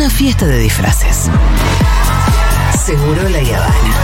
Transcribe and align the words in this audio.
una 0.00 0.08
fiesta 0.08 0.46
de 0.46 0.58
disfraces. 0.58 1.28
Seguro 2.86 3.28
la 3.28 3.38
Habana. 3.38 3.94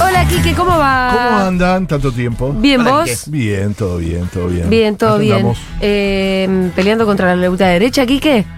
Hola, 0.00 0.26
Kike, 0.30 0.54
¿cómo 0.54 0.78
va? 0.78 1.10
¿Cómo 1.12 1.44
andan 1.44 1.86
tanto 1.86 2.10
tiempo? 2.10 2.54
Bien, 2.54 2.82
vos. 2.82 3.04
Quique. 3.04 3.30
Bien, 3.30 3.74
todo 3.74 3.98
bien, 3.98 4.26
todo 4.32 4.46
bien. 4.46 4.70
Bien, 4.70 4.96
todo 4.96 5.18
bien. 5.18 5.34
andamos. 5.34 5.58
Eh, 5.82 6.70
peleando 6.74 7.04
contra 7.04 7.26
la 7.26 7.36
leuta 7.36 7.66
derecha, 7.66 8.06
Kike. 8.06 8.55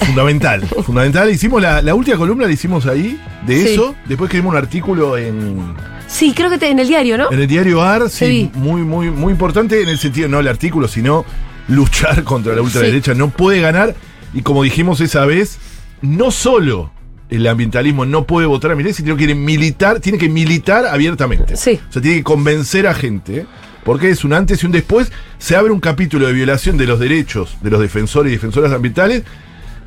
Fundamental, 0.00 0.62
fundamental. 0.84 1.30
Hicimos 1.30 1.60
la, 1.62 1.82
la 1.82 1.94
última 1.94 2.16
columna, 2.16 2.46
la 2.46 2.52
hicimos 2.52 2.86
ahí, 2.86 3.20
de 3.46 3.62
Sí. 3.62 3.68
eso. 3.74 3.94
Después 4.06 4.28
escribimos 4.28 4.52
un 4.52 4.58
artículo 4.58 5.16
en, 5.18 5.74
Sí, 6.06 6.32
creo 6.34 6.48
que 6.50 6.58
te- 6.58 6.70
en 6.70 6.78
el 6.78 6.88
diario, 6.88 7.18
¿no? 7.18 7.30
en 7.30 7.40
el 7.40 7.46
diario 7.46 7.82
AR, 7.82 8.08
sí, 8.08 8.50
muy, 8.54 8.82
muy, 8.82 9.10
muy 9.10 9.32
importante 9.32 9.82
en 9.82 9.88
el 9.88 9.98
sentido, 9.98 10.28
no 10.28 10.40
el 10.40 10.48
artículo, 10.48 10.88
sino 10.88 11.24
luchar 11.68 12.24
contra 12.24 12.54
la 12.54 12.62
ultraderecha. 12.62 13.14
No 13.14 13.28
puede 13.30 13.60
ganar. 13.60 13.94
Y 14.34 14.42
como 14.42 14.62
dijimos 14.62 15.00
esa 15.00 15.24
vez, 15.26 15.58
no 16.02 16.30
solo 16.30 16.90
el 17.30 17.46
ambientalismo 17.46 18.06
no 18.06 18.24
puede 18.24 18.46
votar 18.46 18.70
a 18.70 18.74
Milei, 18.74 18.94
sino 18.94 19.14
que 19.14 19.18
quiere 19.18 19.34
militar, 19.34 20.00
tiene 20.00 20.16
que 20.18 20.28
militar 20.30 20.86
abiertamente. 20.86 21.56
Sí. 21.56 21.78
O 21.88 21.92
sea, 21.92 22.00
tiene 22.00 22.18
que 22.18 22.24
convencer 22.24 22.86
a 22.86 22.94
gente. 22.94 23.46
Porque 23.84 24.10
es 24.10 24.22
un 24.24 24.34
antes 24.34 24.62
y 24.62 24.66
un 24.66 24.72
después. 24.72 25.10
Se 25.38 25.56
abre 25.56 25.72
un 25.72 25.80
capítulo 25.80 26.26
de 26.26 26.32
violación 26.34 26.76
de 26.76 26.86
los 26.86 26.98
derechos 27.00 27.56
de 27.62 27.70
los 27.70 27.80
defensores 27.80 28.30
y 28.30 28.34
defensoras 28.34 28.72
ambientales. 28.72 29.22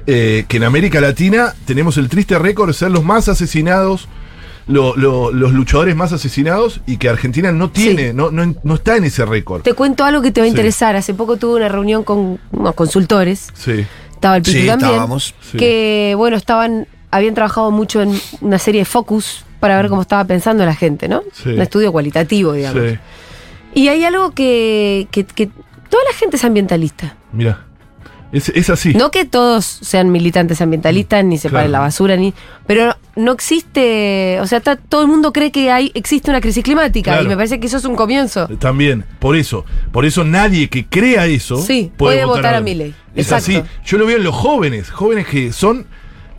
Eh, 0.08 0.46
que 0.48 0.58
en 0.58 0.64
América 0.64 1.00
Latina 1.02 1.54
tenemos 1.66 1.98
el 1.98 2.10
triste 2.10 2.38
récord 2.40 2.68
de 2.70 2.74
ser 2.74 2.92
los 2.92 3.04
más 3.04 3.28
asesinados, 3.28 4.08
lo- 4.68 4.96
lo- 4.96 5.32
los 5.32 5.52
luchadores 5.54 5.96
más 5.96 6.14
asesinados, 6.14 6.82
y 6.86 6.98
que 6.98 7.10
Argentina 7.10 7.52
no 7.52 7.72
tiene, 7.72 8.10
Sí. 8.10 8.14
no, 8.14 8.32
no, 8.32 8.56
no 8.64 8.76
está 8.76 8.96
en 8.98 9.04
ese 9.06 9.26
récord. 9.26 9.62
Te 9.64 9.74
cuento 9.74 10.04
algo 10.06 10.22
que 10.22 10.32
te 10.32 10.42
va 10.42 10.46
a 10.46 10.48
Sí. 10.48 10.52
interesar. 10.52 10.96
Hace 10.96 11.14
poco 11.14 11.38
tuve 11.38 11.56
una 11.58 11.70
reunión 11.70 12.04
con 12.04 12.40
unos 12.52 12.76
consultores. 12.76 13.50
Sí. 13.54 13.86
Estaba 14.14 14.38
el 14.38 14.44
Pitu 14.44 14.60
Sí, 14.60 14.68
también. 14.68 14.90
estábamos. 14.92 15.34
Que, 15.58 16.14
bueno, 16.16 16.38
estaban, 16.38 16.88
habían 17.10 17.34
trabajado 17.34 17.72
mucho 17.72 18.02
en 18.02 18.14
una 18.42 18.60
serie 18.60 18.82
de 18.82 18.86
focus 18.86 19.44
para 19.60 19.78
ver 19.78 19.90
cómo 19.90 20.02
estaba 20.04 20.24
pensando 20.26 20.64
la 20.66 20.76
gente, 20.76 21.08
¿no? 21.08 21.24
Sí. 21.34 21.50
Un 21.50 21.62
estudio 21.62 21.92
cualitativo, 21.92 22.54
digamos. 22.54 22.84
Sí. 22.84 22.98
Y 23.74 23.88
hay 23.88 24.04
algo 24.04 24.32
que, 24.32 25.08
que, 25.12 25.24
que 25.26 25.48
toda 25.48 26.04
la 26.10 26.16
gente 26.18 26.36
es 26.38 26.44
ambientalista. 26.46 27.16
Mira. 27.34 27.66
Es, 28.32 28.50
es 28.50 28.70
así. 28.70 28.94
No 28.94 29.12
que 29.12 29.26
todos 29.26 29.66
sean 29.66 30.12
militantes 30.12 30.62
ambientalistas, 30.62 31.24
ni 31.26 31.38
separen 31.38 31.64
Claro. 31.68 31.72
la 31.72 31.80
basura, 31.80 32.16
ni. 32.16 32.34
Pero 32.66 32.96
no 33.16 33.34
existe. 33.34 34.40
O 34.42 34.48
sea, 34.48 34.60
está- 34.60 34.76
todo 34.78 35.02
el 35.02 35.08
mundo 35.08 35.34
cree 35.34 35.52
que 35.52 35.70
hay, 35.72 35.92
existe 35.96 36.30
una 36.32 36.40
crisis 36.42 36.64
climática. 36.64 37.12
Claro. 37.12 37.26
Y 37.26 37.28
me 37.30 37.36
parece 37.36 37.60
que 37.60 37.68
eso 37.68 37.78
es 37.78 37.86
un 37.86 37.96
comienzo. 37.96 38.48
También, 38.60 39.06
por 39.20 39.36
eso, 39.36 39.66
por 39.92 40.06
eso 40.06 40.24
nadie 40.24 40.70
que 40.70 40.86
crea 40.86 41.26
eso 41.28 41.58
Sí, 41.62 41.92
puede 41.98 42.24
votar 42.26 42.56
a 42.56 42.62
Milei. 42.62 42.94
Es 43.16 43.26
Exacto. 43.32 43.52
así. 43.52 43.64
Yo 43.86 43.98
lo 43.98 44.06
veo 44.06 44.18
en 44.18 44.24
los 44.24 44.36
jóvenes, 44.36 44.90
jóvenes 44.90 45.28
que 45.28 45.52
son 45.52 45.86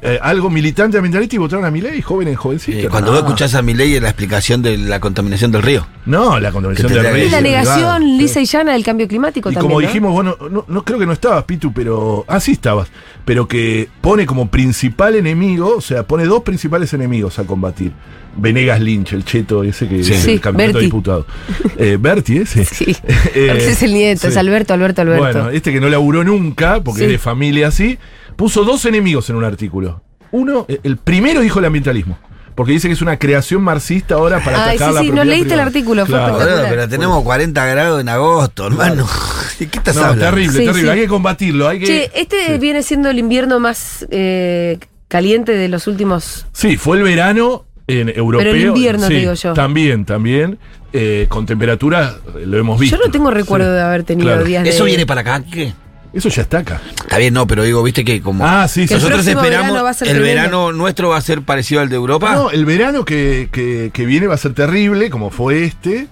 eh, 0.05 0.19
algo 0.20 0.50
militante 0.50 0.97
ambientalista 0.98 1.36
y 1.36 1.39
votaron 1.39 1.64
a 1.64 1.70
Milei, 1.70 2.03
jóvenes, 2.03 2.36
jovencitos. 2.36 2.84
Eh, 2.84 2.89
cuando 2.91 3.12
no. 3.12 3.19
vos 3.19 3.25
escuchás 3.27 3.55
a 3.55 3.62
Milei 3.62 3.95
en 3.97 4.03
la 4.03 4.08
explicación 4.08 4.61
de 4.61 4.77
la 4.77 4.98
contaminación 4.98 5.53
del 5.53 5.62
río. 5.62 5.86
No, 6.06 6.41
la 6.41 6.50
contaminación 6.50 6.92
del 6.92 7.14
río. 7.14 7.27
Y 7.27 7.31
la 7.31 7.39
Sí, 7.39 7.45
negación 7.45 7.75
privado, 7.77 7.98
lisa 8.00 8.34
sí. 8.34 8.41
y 8.41 8.47
llana 8.47 8.73
del 8.73 8.83
cambio 8.84 9.06
climático 9.06 9.50
Y 9.50 9.55
también. 9.55 9.70
como 9.70 9.80
¿no? 9.80 9.86
dijimos, 9.86 10.12
bueno, 10.12 10.36
no, 10.50 10.64
no 10.67 10.84
creo 10.84 10.98
que 10.98 11.06
no 11.06 11.12
estabas, 11.12 11.45
Pitu, 11.45 11.73
pero. 11.73 12.25
Ah, 12.27 12.41
sí 12.41 12.53
estabas. 12.53 12.89
Pero 13.25 13.47
que 13.47 13.89
pone 14.00 14.27
como 14.27 14.50
principal 14.50 15.14
enemigo, 15.14 15.77
o 15.77 15.80
sea, 15.80 16.03
pone 16.03 16.25
dos 16.25 16.42
principales 16.42 16.92
enemigos 16.92 17.39
a 17.39 17.45
combatir. 17.45 17.92
Venegas 18.34 18.80
Lynch, 18.80 19.12
el 19.12 19.25
cheto 19.25 19.63
ese 19.63 19.86
que 19.86 20.02
Sí. 20.02 20.14
es 20.14 20.20
Sí, 20.23 20.30
el 20.33 20.40
candidato 20.40 20.70
a 20.70 20.73
Berti. 20.80 20.86
diputado. 20.86 21.27
Eh, 21.77 21.96
Berti, 22.01 22.39
ese. 22.39 22.64
Sí. 22.73 22.96
Eh, 23.34 23.67
es 23.70 23.83
el 23.83 23.92
nieto, 23.95 24.27
es 24.27 24.34
sí. 24.34 24.40
Alberto, 24.40 24.74
Alberto, 24.74 25.02
Alberto. 25.02 25.23
Bueno, 25.23 25.51
este 25.51 25.73
que 25.73 25.80
no 25.80 25.89
laburó 25.89 26.24
nunca, 26.24 26.80
porque 26.83 27.01
Sí. 27.01 27.05
es 27.05 27.11
de 27.13 27.19
familia 27.19 27.69
así, 27.69 27.98
puso 28.37 28.65
dos 28.65 28.85
enemigos 28.85 29.29
en 29.31 29.37
un 29.37 29.45
artículo. 29.45 30.03
Uno, 30.31 30.65
eh, 30.69 30.81
el 30.83 30.97
primero 30.97 31.41
dijo 31.41 31.59
el 31.59 31.65
ambientalismo. 31.67 32.19
Porque 32.55 32.73
dice 32.73 32.87
que 32.87 32.93
es 32.93 33.01
una 33.01 33.19
creación 33.19 33.63
marxista 33.63 34.17
ahora 34.17 34.39
para 34.45 34.65
Ay, 34.67 34.77
atacar 34.77 34.89
sí, 34.91 34.95
la 34.95 35.01
sí, 35.01 35.11
no 35.11 35.25
leíste 35.25 35.55
el 35.55 35.61
artículo, 35.61 36.05
fue 36.05 36.17
Claro. 36.19 36.35
espectacular. 36.37 36.69
Pero 36.70 36.89
tenemos 36.89 37.23
40 37.23 37.65
grados 37.67 38.01
en 38.03 38.09
agosto, 38.11 38.67
hermano. 38.67 39.09
¿De 39.59 39.69
qué 39.69 39.79
estás 39.79 39.97
No, 39.97 40.03
hablando? 40.03 40.25
terrible, 40.27 40.53
Sí, 40.59 40.65
terrible. 40.67 40.83
sí. 40.83 40.89
Hay 40.91 41.01
que 41.01 41.09
combatirlo. 41.09 41.67
Hay 41.69 41.79
que, 41.79 41.87
Che, 41.87 42.11
este 42.15 42.47
sí. 42.47 42.59
viene 42.59 42.83
siendo 42.83 43.09
el 43.09 43.19
invierno 43.19 43.59
más 43.59 44.07
eh, 44.11 44.79
caliente 45.09 45.53
de 45.53 45.69
los 45.69 45.87
últimos. 45.87 46.45
Sí, 46.53 46.77
fue 46.77 46.99
el 46.99 47.05
verano 47.05 47.64
en 47.87 48.11
europeo. 48.11 48.53
Pero 48.53 48.55
el 48.63 48.67
invierno, 48.69 49.07
sí, 49.07 49.14
te 49.14 49.20
digo 49.20 49.33
yo. 49.33 49.55
También, 49.55 50.05
también. 50.05 50.59
eh, 50.93 51.25
con 51.31 51.47
temperaturas, 51.47 52.17
lo 52.45 52.59
hemos 52.59 52.79
visto. 52.79 52.99
Yo 52.99 53.03
no 53.07 53.11
tengo 53.11 53.31
recuerdo 53.31 53.64
Sí, 53.69 53.73
de 53.73 53.81
haber 53.81 54.05
tenido 54.05 54.29
claro. 54.29 54.45
días 54.45 54.63
de. 54.64 54.69
¿Eso 54.69 54.85
viene 54.85 55.07
para 55.07 55.23
acá? 55.23 55.43
¿Qué? 55.51 55.73
Eso 56.12 56.28
ya 56.28 56.42
está 56.42 56.58
acá. 56.58 56.80
Está 57.00 57.17
bien, 57.18 57.33
no, 57.33 57.46
pero 57.46 57.62
digo, 57.62 57.83
viste 57.83 58.05
que 58.05 58.20
como. 58.20 58.46
Ah, 58.46 58.68
sí, 58.68 58.83
sí. 58.83 58.89
Que 58.89 58.95
el 58.95 59.00
Nosotros 59.00 59.27
esperamos. 59.27 59.50
verano 59.50 59.84
va 59.84 59.90
a 59.90 59.95
ser 59.95 60.08
el 60.08 60.14
tremendo. 60.17 60.34
verano 60.42 60.73
nuestro 60.73 61.08
va 61.08 61.17
a 61.17 61.20
ser 61.23 61.42
parecido 61.42 61.80
al 61.80 61.89
de 61.89 61.96
Europa. 61.96 62.34
No, 62.34 62.50
el 62.50 62.64
verano 62.67 63.05
que, 63.05 63.48
que- 63.50 63.90
que 63.95 64.05
viene 64.06 64.27
va 64.27 64.34
a 64.34 64.39
ser 64.39 64.52
terrible, 64.52 65.08
como 65.11 65.30
fue 65.30 65.64
este. 65.64 66.08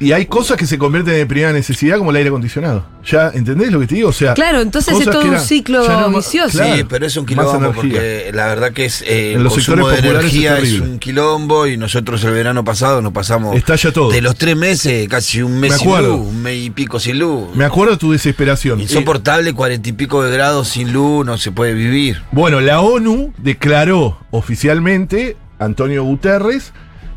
Y 0.00 0.12
hay 0.12 0.26
cosas 0.26 0.56
que 0.56 0.66
se 0.66 0.78
convierten 0.78 1.14
en 1.14 1.26
primera 1.26 1.52
necesidad, 1.52 1.98
como 1.98 2.10
el 2.10 2.16
aire 2.16 2.28
acondicionado. 2.28 2.86
¿Ya 3.04 3.30
entendés 3.34 3.72
lo 3.72 3.80
que 3.80 3.86
te 3.88 3.96
digo? 3.96 4.10
O 4.10 4.12
sea, 4.12 4.34
Claro, 4.34 4.60
entonces 4.60 4.96
es 4.96 5.04
todo 5.04 5.22
un 5.22 5.28
eran- 5.28 5.40
ciclo 5.40 5.88
no- 5.88 6.10
vicioso. 6.16 6.62
Sí, 6.62 6.84
pero 6.88 7.06
es 7.06 7.16
un 7.16 7.26
quilombo 7.26 7.72
porque 7.72 8.30
la 8.32 8.46
verdad 8.46 8.72
que 8.72 8.84
es 8.84 9.02
eh, 9.02 9.32
En 9.32 9.38
el 9.38 9.44
los 9.44 9.54
consumo 9.54 9.76
sectores 9.88 9.96
de 10.02 10.08
populares 10.08 10.32
es 10.34 10.36
energía 10.44 10.58
es, 10.76 10.80
un 10.80 10.98
quilombo 10.98 11.66
y 11.66 11.76
nosotros 11.76 12.22
el 12.24 12.30
verano 12.32 12.62
pasado 12.64 13.02
nos 13.02 13.12
pasamos 13.12 13.56
Estalla 13.56 13.92
todo. 13.92 14.10
de 14.12 14.20
los 14.20 14.36
tres 14.36 14.56
meses 14.56 15.08
casi 15.08 15.42
un 15.42 15.58
mes 15.58 15.72
Me 15.72 15.78
sin 15.78 15.88
luz, 16.06 16.20
un 16.20 16.42
mes 16.42 16.58
y 16.64 16.70
pico 16.70 17.00
sin 17.00 17.18
luz. 17.18 17.48
Me 17.56 17.64
acuerdo 17.64 17.98
tu 17.98 18.12
desesperación. 18.12 18.80
Insoportable, 18.80 19.52
cuarenta 19.52 19.88
y 19.88 19.92
pico 19.92 20.22
de 20.22 20.30
grados 20.30 20.68
sin 20.68 20.92
luz, 20.92 21.26
no 21.26 21.38
se 21.38 21.50
puede 21.50 21.74
vivir. 21.74 22.22
Bueno, 22.30 22.60
la 22.60 22.80
ONU 22.80 23.32
declaró 23.38 24.18
oficialmente, 24.30 25.36
Antonio 25.58 26.04
Guterres, 26.04 26.72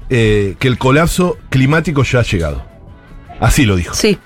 eh, 0.10 0.56
que 0.60 0.68
el 0.68 0.78
colapso 0.78 1.38
climático 1.50 2.04
ya 2.04 2.20
ha 2.20 2.24
llegado. 2.24 2.71
Así 3.42 3.66
lo 3.66 3.76
dijo. 3.76 3.94
Sí. 3.94 4.18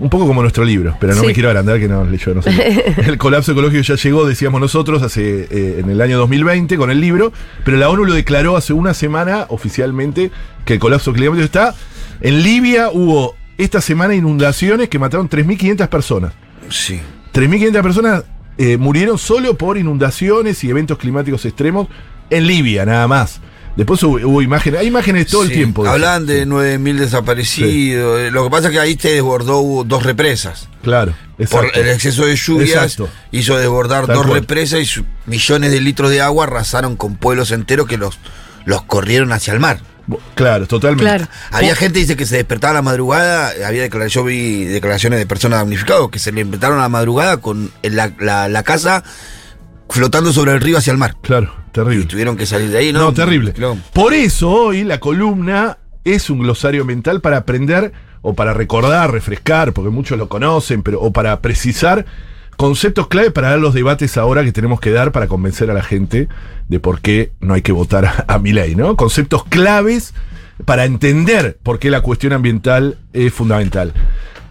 Un 0.00 0.10
poco 0.10 0.26
como 0.26 0.42
nuestro 0.42 0.64
libro, 0.64 0.96
pero 1.00 1.14
no 1.14 1.22
Sí. 1.22 1.28
me 1.28 1.32
quiero 1.32 1.48
agrandar 1.48 1.80
que 1.80 1.88
no 1.88 2.04
leyó. 2.04 2.34
No 2.34 2.42
sé. 2.42 2.94
el 3.06 3.16
colapso 3.18 3.52
ecológico 3.52 3.82
ya 3.82 3.94
llegó, 3.96 4.26
decíamos 4.26 4.60
nosotros, 4.60 5.02
hace 5.02 5.48
eh, 5.50 5.80
en 5.80 5.90
el 5.90 6.00
año 6.00 6.18
2020 6.18 6.76
con 6.76 6.90
el 6.90 7.00
libro, 7.00 7.32
pero 7.64 7.78
la 7.78 7.88
ONU 7.88 8.04
lo 8.04 8.14
declaró 8.14 8.56
hace 8.56 8.72
una 8.74 8.94
semana 8.94 9.46
oficialmente 9.48 10.30
que 10.64 10.74
el 10.74 10.78
colapso 10.78 11.12
climático 11.12 11.42
está. 11.44 11.74
En 12.20 12.42
Libia 12.42 12.90
hubo 12.92 13.34
esta 13.56 13.80
semana 13.80 14.14
inundaciones 14.14 14.88
que 14.88 14.98
mataron 15.00 15.28
3.500 15.28 15.88
personas. 15.88 16.32
Sí. 16.68 17.00
3.500 17.32 17.82
personas 17.82 18.24
eh, 18.56 18.76
murieron 18.76 19.18
solo 19.18 19.56
por 19.56 19.78
inundaciones 19.78 20.62
y 20.62 20.70
eventos 20.70 20.98
climáticos 20.98 21.44
extremos 21.44 21.88
en 22.30 22.46
Libia, 22.46 22.84
nada 22.84 23.08
más. 23.08 23.40
Después 23.78 24.02
hubo, 24.02 24.16
hubo 24.28 24.42
imágenes, 24.42 24.80
hay 24.80 24.88
imágenes 24.88 25.28
todo 25.28 25.44
el 25.44 25.50
tiempo. 25.52 25.84
de 25.84 25.88
eso. 25.96 26.20
De 26.20 26.46
9.000 26.46 26.96
desaparecidos. 26.98 28.20
eh, 28.20 28.30
Lo 28.30 28.44
que 28.44 28.50
pasa 28.50 28.66
es 28.68 28.72
que 28.72 28.80
ahí 28.80 28.98
se 29.00 29.12
desbordó 29.14 29.58
hubo 29.60 29.84
dos 29.84 30.02
represas. 30.02 30.68
Claro, 30.82 31.14
Por 31.36 31.44
exacto. 31.46 31.80
el 31.80 31.88
exceso 31.88 32.26
de 32.26 32.36
lluvias 32.36 32.70
Exacto. 32.96 33.08
hizo 33.30 33.56
desbordar 33.56 34.06
Tal 34.06 34.16
dos 34.16 34.26
cual. 34.26 34.40
represas 34.40 34.80
y 34.80 35.04
millones 35.26 35.70
de 35.70 35.80
litros 35.80 36.10
de 36.10 36.20
agua 36.20 36.44
arrasaron 36.44 36.96
con 36.96 37.16
pueblos 37.16 37.50
enteros 37.52 37.86
que 37.86 37.96
los, 37.96 38.18
los 38.66 38.82
corrieron 38.82 39.32
hacia 39.32 39.52
el 39.54 39.60
mar. 39.60 39.78
Claro, 40.34 40.66
totalmente. 40.66 41.04
Claro. 41.04 41.28
Había 41.52 41.76
gente 41.76 41.94
que 41.94 42.00
dice 42.00 42.16
que 42.16 42.24
se 42.26 42.36
despertaba 42.36 42.70
a 42.72 42.74
la 42.74 42.82
madrugada, 42.82 43.52
había 43.66 43.82
declara- 43.88 44.08
yo 44.08 44.24
vi 44.24 44.64
declaraciones 44.64 45.18
de 45.18 45.26
personas 45.26 45.58
damnificadas 45.60 46.08
que 46.10 46.18
se 46.18 46.32
le 46.32 46.42
despertaron 46.42 46.78
a 46.78 46.82
la 46.82 46.88
madrugada 46.88 47.36
con 47.36 47.70
la, 47.82 48.10
la- 48.18 48.48
la 48.48 48.62
casa 48.62 49.04
flotando 49.90 50.32
sobre 50.32 50.52
el 50.52 50.60
río 50.60 50.78
hacia 50.78 50.92
el 50.92 50.98
mar. 50.98 51.14
Claro, 51.22 51.54
Y 51.68 51.72
terrible. 51.72 52.04
tuvieron 52.06 52.36
que 52.36 52.46
salir 52.46 52.70
de 52.70 52.78
ahí, 52.78 52.92
¿no? 52.92 53.00
No, 53.00 53.12
terrible. 53.12 53.54
Por 53.92 54.14
eso 54.14 54.50
hoy 54.50 54.84
la 54.84 54.98
columna 55.00 55.78
es 56.04 56.30
un 56.30 56.40
glosario 56.40 56.84
mental 56.84 57.20
para 57.20 57.38
aprender 57.38 57.92
o 58.22 58.34
para 58.34 58.54
recordar, 58.54 59.12
refrescar, 59.12 59.72
porque 59.72 59.90
muchos 59.90 60.18
lo 60.18 60.28
conocen, 60.28 60.82
pero 60.82 61.00
o 61.00 61.12
para 61.12 61.40
precisar 61.40 62.04
conceptos 62.56 63.06
clave 63.06 63.30
para 63.30 63.50
dar 63.50 63.60
los 63.60 63.72
debates 63.72 64.16
ahora 64.16 64.42
que 64.42 64.50
tenemos 64.52 64.80
que 64.80 64.90
dar 64.90 65.12
para 65.12 65.28
convencer 65.28 65.70
a 65.70 65.74
la 65.74 65.82
gente 65.82 66.28
de 66.68 66.80
por 66.80 67.00
qué 67.00 67.30
no 67.40 67.54
hay 67.54 67.62
que 67.62 67.72
votar 67.72 68.04
a, 68.04 68.24
a 68.26 68.38
Milei, 68.38 68.74
¿no? 68.74 68.96
Conceptos 68.96 69.44
claves 69.44 70.14
para 70.64 70.84
entender 70.84 71.58
por 71.62 71.78
qué 71.78 71.90
la 71.90 72.00
cuestión 72.00 72.32
ambiental 72.32 72.98
es 73.12 73.32
fundamental. 73.32 73.92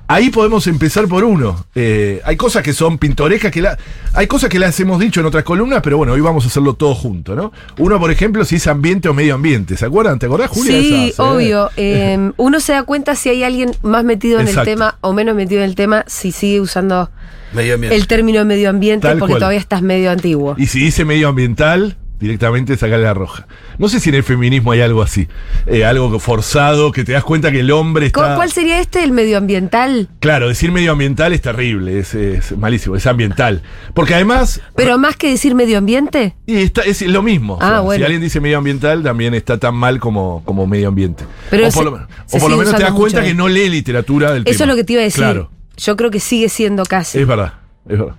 Ahí 0.09 0.29
podemos 0.29 0.67
empezar 0.67 1.05
por 1.07 1.25
uno. 1.25 1.65
Eh, 1.75 2.21
hay 2.23 2.37
cosas 2.37 2.63
que 2.63 2.71
son 2.71 2.97
pintorescas, 2.97 3.51
que 3.51 3.61
la, 3.61 3.77
hay 4.13 4.25
cosas 4.27 4.49
que 4.49 4.57
las 4.57 4.79
hemos 4.79 4.99
dicho 4.99 5.19
en 5.19 5.25
otras 5.25 5.43
columnas, 5.43 5.81
pero 5.83 5.97
bueno, 5.97 6.13
hoy 6.13 6.21
vamos 6.21 6.45
a 6.45 6.47
hacerlo 6.47 6.75
todo 6.75 6.95
junto, 6.95 7.35
¿no? 7.35 7.51
Uno, 7.77 7.99
por 7.99 8.09
ejemplo, 8.09 8.45
si 8.45 8.55
es 8.55 8.67
ambiente 8.67 9.09
o 9.09 9.13
medio 9.13 9.35
ambiente. 9.35 9.75
¿Se 9.75 9.85
acuerdan? 9.85 10.17
¿Te 10.17 10.27
acordás, 10.27 10.49
Julia? 10.49 10.71
Sí, 10.79 11.09
esas, 11.09 11.19
eh? 11.19 11.21
obvio. 11.21 11.69
Eh, 11.79 12.31
uno 12.37 12.59
se 12.59 12.73
da 12.73 12.83
cuenta 12.83 13.15
si 13.15 13.29
hay 13.29 13.43
alguien 13.43 13.71
más 13.81 14.03
metido 14.03 14.39
en 14.39 14.47
Exacto. 14.47 14.69
el 14.69 14.75
tema 14.75 14.97
o 15.01 15.13
menos 15.13 15.35
metido 15.35 15.61
en 15.61 15.69
el 15.69 15.75
tema, 15.75 16.03
si 16.07 16.31
sigue 16.31 16.59
usando 16.59 17.09
Medio 17.53 17.75
el 17.75 18.07
término 18.07 18.43
medio 18.45 18.69
ambiente, 18.69 19.07
Tal 19.07 19.19
porque 19.19 19.33
cual. 19.33 19.39
todavía 19.39 19.59
estás 19.59 19.81
medio 19.81 20.11
antiguo. 20.11 20.55
Y 20.57 20.67
si 20.67 20.79
dice 20.79 21.05
medioambiental, 21.05 21.97
directamente 22.19 22.75
sacarle 22.77 23.05
la 23.05 23.13
roja. 23.13 23.47
No 23.77 23.89
sé 23.89 23.99
si 23.99 24.09
en 24.09 24.15
el 24.15 24.23
feminismo 24.23 24.71
hay 24.71 24.81
algo 24.81 25.01
así, 25.03 25.27
eh, 25.67 25.85
algo 25.85 26.19
forzado, 26.19 26.91
que 26.91 27.03
te 27.03 27.11
das 27.11 27.23
cuenta 27.23 27.51
que 27.51 27.59
el 27.59 27.71
hombre 27.71 28.11
¿Cu- 28.11 28.21
está... 28.21 28.35
¿Cuál 28.35 28.51
sería 28.51 28.79
este, 28.79 29.03
el 29.03 29.11
medioambiental? 29.11 30.09
Claro, 30.19 30.47
decir 30.47 30.71
medioambiental 30.71 31.33
es 31.33 31.41
terrible, 31.41 31.99
es, 31.99 32.13
es 32.15 32.57
malísimo, 32.57 32.95
es 32.95 33.05
ambiental. 33.07 33.61
Porque 33.93 34.15
además... 34.15 34.61
Pero 34.75 34.97
más 34.97 35.15
que 35.15 35.29
decir 35.29 35.53
medio 35.55 35.77
ambiente. 35.77 36.35
Y 36.45 36.55
está, 36.57 36.81
es 36.81 37.01
lo 37.03 37.21
mismo. 37.21 37.55
O 37.55 37.59
Ah, 37.61 37.67
sea, 37.67 37.79
bueno. 37.81 37.99
Si 37.99 38.03
alguien 38.05 38.21
dice 38.21 38.39
medioambiental, 38.39 39.03
también 39.03 39.33
está 39.33 39.57
tan 39.57 39.75
mal 39.75 39.99
como, 39.99 40.41
como 40.45 40.65
medio 40.67 40.87
ambiente. 40.87 41.23
Pero 41.49 41.67
o 41.67 41.71
por 41.71 41.83
se- 41.83 41.89
lo, 41.91 42.07
se 42.25 42.37
o 42.37 42.39
por 42.39 42.51
lo 42.51 42.57
menos 42.57 42.75
te 42.75 42.81
das 42.81 42.91
cuenta 42.93 43.19
mucho, 43.19 43.25
que 43.25 43.31
eh. 43.31 43.35
no 43.35 43.47
lee 43.47 43.69
literatura 43.69 44.31
del 44.33 44.43
tema. 44.43 44.53
Eso 44.55 44.63
es 44.63 44.67
lo 44.69 44.75
que 44.75 44.83
te 44.83 44.93
iba 44.93 45.01
a 45.01 45.05
decir. 45.05 45.23
Claro, 45.23 45.51
Yo 45.77 45.95
creo 45.95 46.09
que 46.09 46.19
sigue 46.19 46.49
siendo 46.49 46.83
casi 46.83 47.19
es 47.19 47.27
verdad, 47.27 47.53
es 47.89 47.97
verdad. 47.99 48.15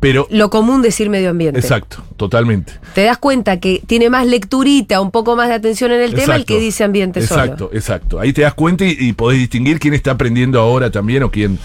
Pero, 0.00 0.26
lo 0.30 0.50
común 0.50 0.82
decir 0.82 1.08
medio 1.10 1.30
ambiente. 1.30 1.58
exacto, 1.60 2.04
totalmente. 2.16 2.74
Te 2.94 3.04
das 3.04 3.18
cuenta 3.18 3.58
que 3.60 3.82
tiene 3.86 4.10
más 4.10 4.26
lecturita, 4.26 5.00
un 5.00 5.10
poco 5.10 5.36
más 5.36 5.48
de 5.48 5.54
atención 5.54 5.90
en 5.92 6.00
el 6.00 6.10
tema 6.10 6.34
el 6.34 6.42
Exacto. 6.42 6.54
que 6.54 6.60
dice 6.60 6.84
ambiente 6.84 7.20
Exacto, 7.20 7.66
solo. 7.66 7.70
exacto. 7.76 8.20
Ahí 8.20 8.32
te 8.32 8.42
das 8.42 8.54
cuenta 8.54 8.84
y, 8.84 8.96
y 8.98 9.12
podés 9.12 9.38
distinguir 9.38 9.78
quién 9.78 9.94
está 9.94 10.12
aprendiendo 10.12 10.60
ahora 10.60 10.90
también 10.90 11.22
o 11.22 11.30
quién, 11.30 11.58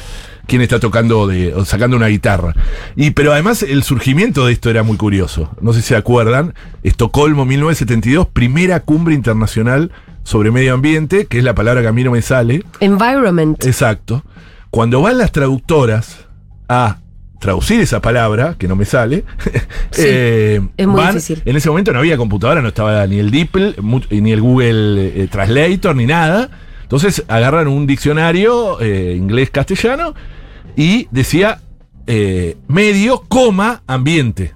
quién 0.47 0.61
está 0.61 0.79
tocando 0.79 1.27
de, 1.27 1.53
o 1.53 1.65
sacando 1.65 1.97
una 1.97 2.07
guitarra. 2.07 2.55
Y, 2.95 3.11
pero 3.11 3.33
además 3.33 3.63
el 3.63 3.83
surgimiento 3.83 4.45
de 4.45 4.53
esto 4.53 4.69
era 4.69 4.83
muy 4.83 4.97
curioso. 4.97 5.49
No 5.61 5.73
sé 5.73 5.81
si 5.81 5.89
se 5.89 5.95
acuerdan. 5.95 6.53
Estocolmo 6.83 7.45
1972, 7.45 8.27
primera 8.27 8.79
cumbre 8.81 9.13
internacional 9.15 9.91
sobre 10.23 10.51
medio 10.51 10.73
ambiente, 10.73 11.25
que 11.25 11.37
es 11.37 11.43
la 11.43 11.55
palabra 11.55 11.81
que 11.81 11.87
a 11.87 11.93
mí 11.93 12.03
no 12.03 12.11
me 12.11 12.21
sale. 12.21 12.63
Environment. 12.79 13.63
Exacto. 13.65 14.23
Cuando 14.69 15.01
van 15.01 15.17
las 15.17 15.31
traductoras 15.31 16.25
a 16.67 16.97
traducir 17.39 17.79
esa 17.79 18.01
palabra, 18.01 18.55
que 18.57 18.67
no 18.67 18.75
me 18.75 18.85
sale, 18.85 19.23
Sí, 19.91 20.01
eh, 20.05 20.61
es 20.77 20.87
muy 20.87 20.95
van- 21.01 21.13
difícil. 21.13 21.41
En 21.45 21.55
ese 21.55 21.69
momento 21.69 21.93
no 21.93 21.99
había 21.99 22.17
computadora, 22.17 22.61
no 22.61 22.69
estaba 22.69 23.05
ni 23.07 23.19
el 23.19 23.29
DeepL, 23.31 23.75
ni 24.11 24.31
el 24.31 24.41
Google 24.41 25.23
eh, 25.23 25.27
Translator, 25.27 25.95
ni 25.95 26.05
nada. 26.05 26.49
Entonces 26.83 27.23
agarran 27.27 27.67
un 27.67 27.85
diccionario 27.85 28.79
eh, 28.81 29.15
inglés-castellano 29.17 30.13
y 30.75 31.07
decía 31.11 31.59
medio, 32.67 33.23
coma, 33.27 33.81
ambiente. 33.87 34.53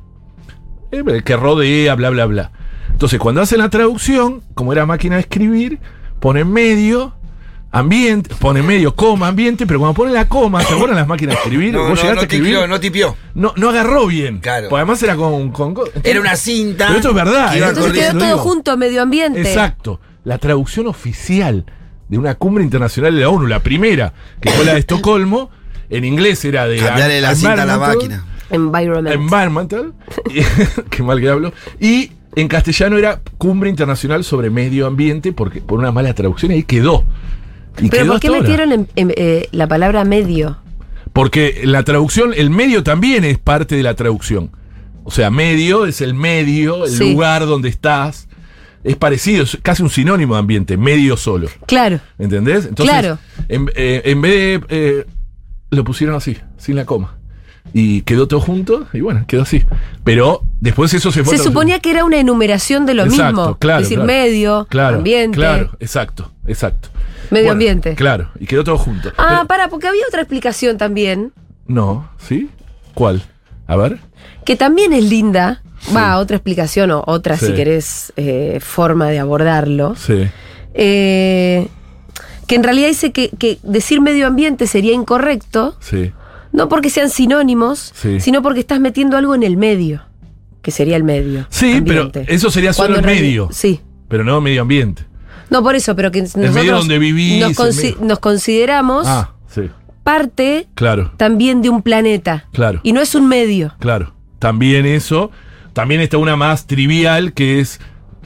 Que 1.25 1.36
rodea, 1.36 1.95
bla, 1.95 2.10
bla, 2.10 2.25
bla. 2.25 2.51
Entonces, 2.92 3.19
cuando 3.19 3.42
hacen 3.42 3.60
la 3.60 3.69
traducción, 3.69 4.42
como 4.54 4.72
era 4.72 4.86
máquina 4.86 5.16
de 5.16 5.22
escribir, 5.22 5.80
ponen 6.19 6.51
medio, 6.51 7.13
ambiente, 7.71 8.35
ponen 8.35 8.65
medio, 8.65 8.95
coma, 8.95 9.27
ambiente, 9.29 9.65
pero 9.65 9.79
cuando 9.79 9.94
ponen 9.94 10.13
la 10.13 10.27
coma, 10.27 10.62
¿se 10.63 10.73
acuerdan 10.73 10.97
las 10.97 11.07
máquinas 11.07 11.35
de 11.35 11.41
escribir? 11.41 11.73
No, 11.73 11.79
¿Vos 11.88 11.89
no, 11.89 11.95
llegaste 11.95 12.15
no 12.15 12.19
a 12.19 12.23
escribir? 12.23 12.47
tipió, 12.53 12.68
no 12.68 12.79
tipió. 12.79 13.15
No, 13.33 13.53
no 13.56 13.69
agarró 13.69 14.07
bien. 14.07 14.39
Claro. 14.39 14.68
Porque 14.69 14.81
además 14.81 15.01
era 15.03 15.15
con. 15.15 15.51
con- 15.51 15.73
con- 15.73 15.88
Era 16.03 16.19
una 16.19 16.35
cinta. 16.35 16.88
Pero 16.88 16.97
esto 16.97 17.09
es 17.09 17.15
verdad. 17.15 17.51
que. 17.51 17.57
Entonces 17.59 17.85
corriendo. 17.85 18.19
quedó 18.19 18.29
todo 18.31 18.38
junto, 18.39 18.77
medio 18.77 19.01
ambiente. 19.01 19.41
Exacto. 19.41 20.00
La 20.23 20.38
traducción 20.38 20.88
oficial 20.88 21.65
de 22.09 22.18
una 22.18 22.35
cumbre 22.35 22.63
internacional 22.63 23.15
de 23.15 23.21
la 23.21 23.29
ONU, 23.29 23.47
la 23.47 23.59
primera, 23.63 24.13
que 24.41 24.50
fue 24.51 24.65
la 24.65 24.73
de 24.73 24.79
Estocolmo, 24.79 25.50
en 25.89 26.03
inglés 26.06 26.44
era 26.45 26.68
de. 26.68 26.77
Cambiarle 26.77 27.21
la 27.21 27.33
cinta 27.35 27.53
a 27.53 27.56
la 27.56 27.62
Environmental, 27.73 27.95
máquina. 27.97 28.25
Environment. 28.50 29.15
Environmental. 29.15 29.94
y- 30.29 30.41
Qué 30.89 31.03
mal 31.03 31.21
que 31.21 31.29
hablo. 31.29 31.53
Y 31.79 32.12
en 32.35 32.47
castellano 32.50 32.97
era 32.97 33.21
Cumbre 33.38 33.69
Internacional 33.69 34.23
sobre 34.25 34.50
Medio 34.50 34.88
Ambiente, 34.88 35.31
porque 35.31 35.62
por 35.62 35.79
una 35.79 35.91
mala 35.94 36.13
traducción 36.13 36.51
ahí 36.51 36.63
quedó. 36.63 37.06
Y 37.79 37.89
Pero 37.89 38.07
¿por 38.07 38.19
qué 38.19 38.29
metieron 38.29 38.71
en- 38.71 38.88
en, 38.95 39.13
eh, 39.15 39.47
la 39.51 39.68
palabra 39.68 40.03
medio? 40.03 40.57
Porque 41.13 41.62
la 41.63 41.83
traducción, 41.83 42.33
el 42.35 42.50
medio 42.50 42.83
también 42.83 43.23
es 43.23 43.38
parte 43.38 43.75
de 43.75 43.83
la 43.83 43.95
traducción. 43.95 44.51
O 45.03 45.12
sea, 45.12 45.29
medio 45.31 45.85
es 45.85 46.01
el 46.01 46.13
medio, 46.13 46.85
el 46.85 46.91
Sí. 46.91 47.12
lugar 47.13 47.45
donde 47.45 47.69
estás. 47.69 48.27
Es 48.83 48.95
parecido, 48.95 49.44
es 49.44 49.57
casi 49.62 49.83
un 49.83 49.89
sinónimo 49.89 50.33
de 50.35 50.39
ambiente, 50.39 50.75
medio 50.77 51.15
solo. 51.18 51.47
Claro. 51.68 52.00
¿Entendés? 52.18 52.65
Entonces, 52.65 52.94
Claro. 52.95 53.18
en, 53.47 53.69
eh, 53.75 54.01
en 54.06 54.21
vez 54.21 54.31
de. 54.33 54.65
eh, 54.69 55.06
lo 55.69 55.83
pusieron 55.83 56.15
así, 56.15 56.38
sin 56.57 56.75
la 56.75 56.85
coma. 56.85 57.15
Y 57.73 58.01
quedó 58.01 58.27
todo 58.27 58.39
junto, 58.41 58.88
y 58.91 59.01
bueno, 59.01 59.23
quedó 59.27 59.44
así. 59.44 59.63
Pero 60.03 60.41
después 60.59 60.94
eso 60.94 61.12
se 61.12 61.23
fue. 61.23 61.38
Se 61.38 61.44
suponía 61.44 61.79
que 61.79 61.91
era 61.91 62.03
una 62.03 62.18
enumeración 62.19 62.85
de 62.85 62.95
lo 62.95 63.03
Exacto, 63.03 63.41
mismo. 63.41 63.57
claro, 63.59 63.79
es 63.81 63.85
decir, 63.89 63.97
claro. 64.00 64.07
medio, 64.07 64.68
Claro, 64.69 64.97
ambiente, 64.97 65.35
Claro, 65.38 65.71
exacto, 65.79 66.31
exacto. 66.47 66.89
Medio 67.31 67.45
Bueno, 67.45 67.51
ambiente. 67.54 67.95
Claro, 67.95 68.30
y 68.39 68.45
quedó 68.45 68.63
todo 68.63 68.78
junto. 68.78 69.12
Ah, 69.18 69.28
Pero- 69.30 69.48
para, 69.48 69.68
porque 69.69 69.88
había 69.88 70.04
otra 70.07 70.22
explicación 70.22 70.78
también, 70.78 71.33
no, 71.68 72.10
¿sí? 72.19 72.50
¿Cuál? 72.94 73.24
A 73.68 73.75
ver. 73.75 74.00
que 74.45 74.56
también 74.56 74.92
es 74.94 75.04
linda. 75.06 75.62
Va, 75.95 76.18
otra 76.18 76.36
explicación 76.38 76.92
o 76.92 77.04
otra, 77.07 77.38
Sí. 77.38 77.48
si 77.48 77.54
querés, 77.54 78.13
eh, 78.18 78.60
forma 78.62 79.07
de 79.10 79.18
abordarlo. 79.19 79.95
Sí. 79.95 80.28
Eh, 80.74 81.68
que 82.48 82.56
en 82.56 82.63
realidad 82.63 82.88
dice 82.89 83.12
que, 83.12 83.30
que 83.38 83.60
decir 83.63 84.01
medio 84.01 84.28
ambiente 84.28 84.68
sería 84.68 84.94
incorrecto, 84.94 85.75
Sí. 85.80 86.12
no 86.51 86.68
porque 86.69 86.89
sean 86.89 87.10
sinónimos, 87.10 87.94
Sí. 87.95 88.19
sino 88.19 88.42
porque 88.42 88.60
estás 88.60 88.80
metiendo 88.80 89.16
algo 89.18 89.33
en 89.36 89.44
el 89.44 89.57
medio, 89.57 90.04
que 90.62 90.72
sería 90.72 90.98
el 90.98 91.04
medio. 91.04 91.45
Sí, 91.50 91.74
ambiente. 91.78 92.22
pero 92.25 92.36
eso 92.36 92.51
sería 92.51 92.74
solo 92.74 92.98
el 92.98 93.06
medio. 93.06 93.50
Sí. 93.51 93.81
Pero 94.07 94.24
no 94.24 94.42
medio 94.42 94.63
ambiente. 94.63 95.04
No, 95.51 95.62
por 95.62 95.75
eso, 95.75 95.95
pero 95.95 96.09
que 96.12 96.21
nosotros 96.24 96.51
medio 96.56 96.75
donde 96.75 96.98
vivís, 96.98 97.42
nos, 97.42 97.51
consi- 97.56 98.19
consideramos 98.19 99.06
Ah, 99.07 99.31
sí. 99.48 99.69
parte 100.03 100.68
Claro, 100.74 101.12
también 101.18 101.62
de 101.62 101.69
un 101.69 101.81
planeta. 101.83 102.45
Claro. 102.53 102.80
Y 102.83 102.94
no 102.94 103.01
es 103.01 103.13
un 103.13 103.27
medio. 103.27 103.75
claro. 103.80 104.13
También 104.39 104.88
eso. 104.88 105.30
También 105.74 106.01
está 106.01 106.18
una 106.18 106.36
más 106.36 106.65
trivial 106.65 107.33
que 107.33 107.59
es. 107.59 107.80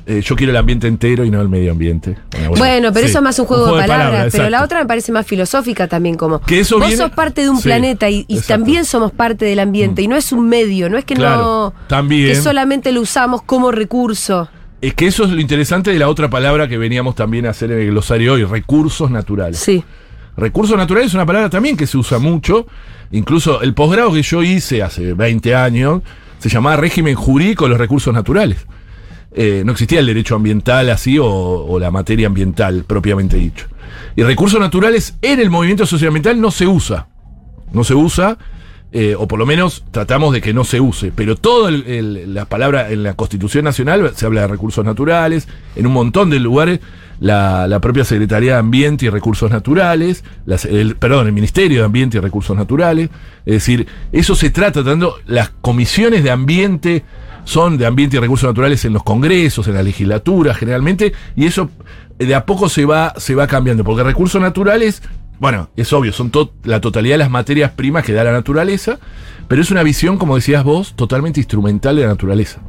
eh, 0.08 0.22
yo 0.24 0.36
quiero 0.36 0.52
el 0.52 0.58
ambiente 0.58 0.88
entero 0.88 1.26
y 1.26 1.32
no 1.32 1.42
el 1.42 1.50
medio 1.50 1.72
ambiente. 1.72 2.16
Bueno, 2.58 2.94
pero 2.94 3.06
Sí, 3.08 3.10
eso 3.10 3.18
es 3.20 3.24
más 3.24 3.40
un 3.40 3.48
juego, 3.48 3.76
de 3.76 3.82
palabras. 3.88 4.28
pero 4.32 4.50
la 4.52 4.64
otra 4.64 4.80
me 4.80 4.86
parece 4.86 5.12
más 5.12 5.26
filosófica 5.26 5.88
también, 5.88 6.16
como 6.16 6.40
Que 6.42 6.60
eso 6.60 6.78
vos 6.78 6.88
viene- 6.88 7.02
sos 7.04 7.12
parte 7.12 7.42
de 7.42 7.50
un 7.50 7.58
Sí, 7.58 7.64
planeta 7.64 8.08
y, 8.10 8.24
también 8.48 8.86
somos 8.86 9.12
parte 9.12 9.46
del 9.46 9.60
ambiente. 9.60 10.04
Y 10.04 10.08
no 10.08 10.16
es 10.16 10.32
un 10.32 10.48
medio, 10.48 10.90
no 10.92 10.98
es 11.00 11.06
que 11.06 11.16
Claro, 11.16 11.42
no. 11.42 11.74
también. 11.88 12.28
Que 12.28 12.36
solamente 12.36 12.92
lo 12.92 13.02
usamos 13.02 13.42
como 13.42 13.72
recurso. 13.72 14.48
Es 14.82 14.94
que 14.94 15.08
eso 15.08 15.24
es 15.24 15.32
lo 15.32 15.40
interesante 15.40 15.92
de 15.92 16.00
la 16.00 16.10
otra 16.10 16.30
palabra 16.30 16.68
que 16.68 16.78
veníamos 16.78 17.16
también 17.16 17.46
a 17.46 17.52
hacer 17.52 17.72
en 17.72 17.80
el 17.80 17.88
glosario 17.88 18.34
hoy, 18.34 18.44
recursos 18.44 19.10
naturales. 19.10 19.58
Sí. 19.60 19.84
Recursos 20.38 20.78
naturales 20.78 21.08
es 21.08 21.14
una 21.14 21.26
palabra 21.26 21.50
también 21.50 21.78
que 21.78 21.88
se 21.88 21.98
usa 21.98 22.20
mucho. 22.20 22.68
Incluso 23.12 23.62
el 23.62 23.74
posgrado 23.74 24.12
que 24.12 24.22
yo 24.22 24.44
hice 24.44 24.84
hace 24.84 25.14
20 25.14 25.56
años 25.56 26.02
se 26.40 26.50
llamaba 26.50 26.76
régimen 26.76 27.16
jurídico 27.16 27.66
de 27.66 27.70
los 27.70 27.80
recursos 27.80 28.14
naturales. 28.14 28.66
Eh, 29.32 29.64
no 29.66 29.72
existía 29.72 30.00
el 30.00 30.06
derecho 30.06 30.36
ambiental 30.36 30.90
así 30.90 31.18
o, 31.20 31.26
o 31.28 31.80
la 31.80 31.92
materia 31.92 32.28
ambiental 32.28 32.84
propiamente 32.86 33.38
dicho. 33.38 33.68
Y 34.16 34.24
recursos 34.24 34.60
naturales 34.60 35.16
en 35.22 35.40
el 35.40 35.50
movimiento 35.50 35.86
socioambiental 35.86 36.40
no 36.40 36.52
se 36.52 36.68
usa. 36.68 37.08
No 37.72 37.84
se 37.84 37.96
usa, 37.96 38.38
eh, 38.92 39.16
o 39.18 39.28
por 39.28 39.40
lo 39.40 39.46
menos 39.46 39.84
tratamos 39.92 40.34
de 40.34 40.42
que 40.42 40.54
no 40.54 40.64
se 40.64 40.80
use. 40.80 41.12
Pero 41.14 41.36
todas 41.36 41.74
las 41.74 42.46
palabras 42.48 42.92
en 42.92 43.04
la 43.04 43.14
Constitución 43.14 43.66
Nacional 43.66 44.12
se 44.16 44.26
habla 44.26 44.42
de 44.42 44.48
recursos 44.48 44.86
naturales. 44.86 45.48
En 45.76 45.86
un 45.86 45.94
montón 45.94 46.30
de 46.30 46.40
lugares, 46.40 46.80
la, 47.20 47.68
la 47.68 47.80
propia 47.80 48.04
Secretaría 48.06 48.54
de 48.54 48.60
Ambiente 48.60 49.06
y 49.06 49.10
Recursos 49.10 49.50
Naturales, 49.52 50.24
el, 50.70 50.96
perdón, 50.96 51.28
el 51.28 51.34
Ministerio 51.34 51.80
de 51.80 51.86
Ambiente 51.86 52.18
y 52.18 52.22
Recursos 52.22 52.56
Naturales. 52.56 53.10
Es 53.46 53.54
decir, 53.54 53.88
eso 54.12 54.36
se 54.36 54.50
trata, 54.50 54.84
tanto 54.84 55.16
las 55.26 55.50
comisiones 55.62 56.24
de 56.24 56.32
ambiente 56.32 57.04
son 57.46 57.78
de 57.78 57.86
ambiente 57.86 58.18
y 58.18 58.20
recursos 58.20 58.50
naturales 58.50 58.84
en 58.86 58.94
los 58.94 59.04
congresos, 59.04 59.68
en 59.68 59.76
la 59.76 59.84
legislatura 59.84 60.54
generalmente, 60.54 61.14
y 61.36 61.46
eso 61.46 61.70
de 62.18 62.34
a 62.34 62.46
poco 62.46 62.70
se 62.70 62.86
va, 62.86 63.14
se 63.18 63.36
va 63.36 63.48
cambiando, 63.48 63.84
porque 63.84 64.04
recursos 64.04 64.42
naturales, 64.42 65.04
bueno, 65.40 65.70
es 65.76 65.92
obvio, 65.94 66.12
son 66.14 66.30
to- 66.32 66.54
la 66.64 66.82
totalidad 66.82 67.16
de 67.16 67.20
las 67.20 67.30
materias 67.30 67.72
primas 67.72 68.04
que 68.06 68.14
da 68.14 68.24
la 68.24 68.32
naturaleza, 68.32 69.00
pero 69.48 69.62
es 69.62 69.72
una 69.72 69.84
visión, 69.84 70.18
como 70.18 70.36
decías 70.36 70.64
vos, 70.64 70.94
totalmente 70.96 71.40
instrumental 71.40 71.96
de 71.96 72.04
la 72.04 72.08
naturaleza. 72.10 72.62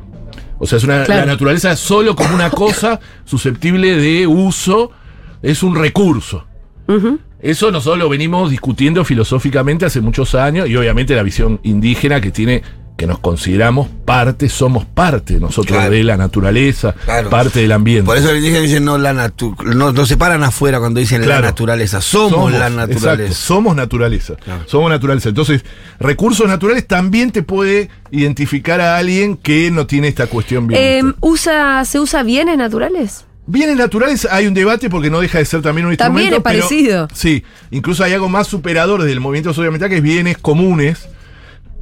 O 0.59 0.67
sea, 0.67 0.79
es 0.79 0.85
una, 0.85 1.05
Claro. 1.05 1.21
la 1.27 1.33
naturaleza 1.33 1.73
es 1.73 1.79
solo 1.79 2.17
como 2.17 2.35
una 2.35 2.51
cosa 2.63 2.99
susceptible 3.25 3.97
de 3.97 4.27
uso, 4.27 4.91
es 5.43 5.63
un 5.63 5.75
recurso. 5.77 6.45
Eso 7.41 7.71
nosotros 7.71 7.99
lo 7.99 8.09
venimos 8.09 8.51
discutiendo 8.51 9.05
filosóficamente 9.05 9.85
hace 9.85 10.01
muchos 10.01 10.35
años 10.35 10.69
y 10.69 10.77
obviamente 10.77 11.15
la 11.15 11.23
visión 11.23 11.61
indígena 11.65 12.21
que 12.21 12.31
tiene 12.31 12.63
que 12.97 13.07
nos 13.07 13.19
consideramos 13.19 13.89
parte, 14.07 14.49
somos 14.49 14.87
parte 14.87 15.35
nosotros 15.39 15.77
Claro. 15.77 15.91
de 15.91 16.03
la 16.03 16.17
naturaleza, 16.17 16.95
Claro. 17.05 17.29
parte 17.29 17.61
del 17.61 17.73
ambiente. 17.73 18.07
Por 18.07 18.17
eso 18.17 18.29
los 18.29 18.37
indígenas 18.37 18.63
dicen 18.63 18.85
no 18.87 18.97
la 18.97 19.13
natu 19.13 19.55
no, 19.65 19.93
no 19.93 20.07
se 20.07 20.17
paran 20.17 20.43
afuera 20.43 20.79
cuando 20.79 20.99
dicen 21.01 21.23
Claro. 21.23 21.43
la 21.43 21.49
naturaleza. 21.49 22.01
Somos, 22.01 22.51
la 22.53 22.69
exacto, 22.69 22.95
naturaleza. 22.95 23.35
somos 23.35 23.77
naturaleza. 23.77 24.37
Claro. 24.37 24.63
Somos 24.67 24.91
naturaleza. 24.91 25.29
Entonces, 25.29 25.63
recursos 26.01 26.49
naturales 26.49 26.87
también 26.87 27.31
te 27.33 27.43
puede 27.43 27.91
identificar 28.11 28.81
a 28.81 28.97
alguien 28.97 29.37
que 29.37 29.71
no 29.71 29.87
tiene 29.87 30.09
esta 30.09 30.27
cuestión 30.27 30.67
bien. 30.67 30.81
Eh, 30.83 31.03
vista. 31.03 31.19
usa, 31.21 31.85
¿Se 31.85 32.01
usa 32.01 32.23
bienes 32.23 32.57
naturales? 32.57 33.25
Bienes 33.49 33.77
naturales 33.77 34.27
hay 34.29 34.47
un 34.47 34.55
debate 34.55 34.91
porque 34.91 35.09
no 35.11 35.21
deja 35.21 35.39
de 35.39 35.45
ser 35.45 35.63
también 35.63 35.87
un 35.87 35.97
También 35.97 36.33
instrumento. 36.35 36.49
es 36.49 36.59
pero- 36.59 36.69
parecido. 36.69 37.09
sí, 37.15 37.45
incluso 37.71 38.03
hay 38.03 38.13
algo 38.15 38.29
más 38.29 38.47
superador 38.49 39.03
del 39.05 39.21
movimiento 39.21 39.51
socioambiental 39.51 39.89
que 39.91 39.97
es 39.99 40.03
bienes 40.03 40.37
comunes, 40.39 41.09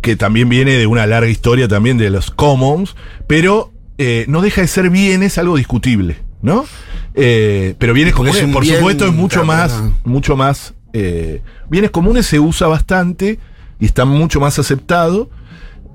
que 0.05 0.17
también 0.17 0.51
viene 0.51 0.73
de 0.73 0.87
una 0.87 1.07
larga 1.07 1.31
historia 1.31 1.67
también 1.67 1.97
de 1.97 2.11
los 2.11 2.31
commons, 2.31 2.95
pero 3.27 3.73
eh, 3.97 4.27
no 4.29 4.43
deja 4.43 4.61
de 4.61 4.67
ser 4.67 4.91
bienes 4.91 5.39
algo 5.39 5.57
discutible, 5.57 6.19
¿no? 6.43 6.67
Eh, 7.15 7.75
pero 7.79 7.95
bienes 7.95 8.13
Porque 8.13 8.29
es 8.33 8.37
comunes, 8.37 8.49
un 8.49 8.53
por 8.53 8.63
bien, 8.65 8.77
supuesto, 8.77 9.07
es 9.07 9.15
mucho 9.15 9.43
claro, 9.43 9.47
más, 9.47 9.83
no. 9.83 9.95
mucho 10.05 10.37
más. 10.37 10.75
eh, 10.93 11.41
bienes 11.71 11.91
comunes 11.91 12.27
se 12.27 12.39
usa 12.39 12.67
bastante 12.67 13.39
y 13.81 13.87
está 13.87 14.05
mucho 14.05 14.41
más 14.41 14.59
aceptado. 14.59 15.31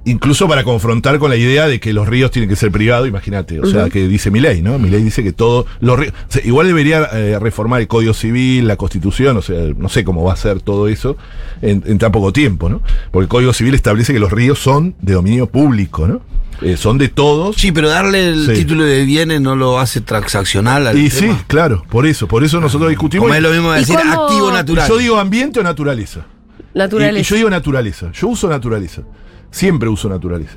Incluso 0.10 0.48
para 0.48 0.64
confrontar 0.64 1.20
con 1.20 1.30
la 1.30 1.36
idea 1.38 1.68
de 1.68 1.80
que 1.80 1.94
los 1.94 2.08
ríos 2.08 2.32
tienen 2.32 2.50
que 2.50 2.56
ser 2.56 2.72
privados, 2.72 3.08
imagínate. 3.08 3.60
O 3.60 3.66
sea, 3.66 3.90
que 3.90 4.08
dice 4.08 4.32
mi 4.32 4.40
ley, 4.40 4.62
¿no? 4.62 4.80
Mi 4.80 4.90
ley 4.90 5.04
dice 5.04 5.24
que 5.24 5.34
todo. 5.34 5.66
Los 5.82 6.00
ríos, 6.00 6.14
o 6.14 6.32
sea, 6.32 6.42
igual 6.46 6.68
debería 6.68 7.08
eh, 7.14 7.38
reformar 7.40 7.82
el 7.82 7.88
Código 7.88 8.14
Civil, 8.14 8.68
la 8.68 8.76
Constitución, 8.76 9.38
o 9.38 9.42
sea, 9.42 9.58
no 9.78 9.90
sé 9.90 10.04
cómo 10.04 10.24
va 10.24 10.34
a 10.34 10.36
ser 10.38 10.62
todo 10.62 10.88
eso 10.88 11.16
en, 11.62 11.84
en 11.86 11.98
tan 11.98 12.12
poco 12.12 12.34
tiempo, 12.34 12.70
¿no? 12.70 12.82
Porque 13.12 13.24
el 13.24 13.30
Código 13.30 13.54
Civil 13.54 13.74
establece 13.76 14.14
que 14.14 14.20
los 14.20 14.32
ríos 14.32 14.60
son 14.60 14.96
de 15.02 15.14
dominio 15.14 15.48
público, 15.48 16.08
¿no? 16.08 16.22
Eh, 16.62 16.76
son 16.76 16.98
de 16.98 17.08
todos. 17.08 17.56
Sí, 17.56 17.72
pero 17.72 17.88
darle 17.88 18.28
el 18.30 18.46
Sí. 18.48 18.54
título 18.54 18.84
de 18.84 19.06
bienes 19.06 19.40
no 19.40 19.56
lo 19.56 19.80
hace 19.80 20.02
transaccional 20.02 20.88
al 20.88 20.98
y 20.98 21.10
sí, 21.10 21.30
claro, 21.48 21.84
por 21.90 22.06
eso, 22.06 22.28
por 22.28 22.44
eso 22.44 22.60
nosotros 22.60 22.90
discutimos. 22.90 23.26
Como 23.28 23.36
es 23.36 23.42
lo 23.42 23.52
mismo 23.52 23.72
de 23.72 23.78
¿Y 23.78 23.82
decir 23.82 23.96
activo 23.98 24.52
natural. 24.52 24.90
yo 24.90 24.98
digo 24.98 25.20
ambiente 25.20 25.60
o 25.60 25.64
naturaleza. 25.64 26.26
Y, 26.74 26.78
y 26.78 26.80
Naturaleza. 26.80 27.30
yo 27.30 27.36
digo 27.38 27.50
naturaleza. 27.50 28.12
Yo 28.12 28.28
uso 28.28 28.50
naturaleza. 28.50 29.04
Siempre 29.52 29.90
uso 29.90 30.10
naturaleza. 30.10 30.56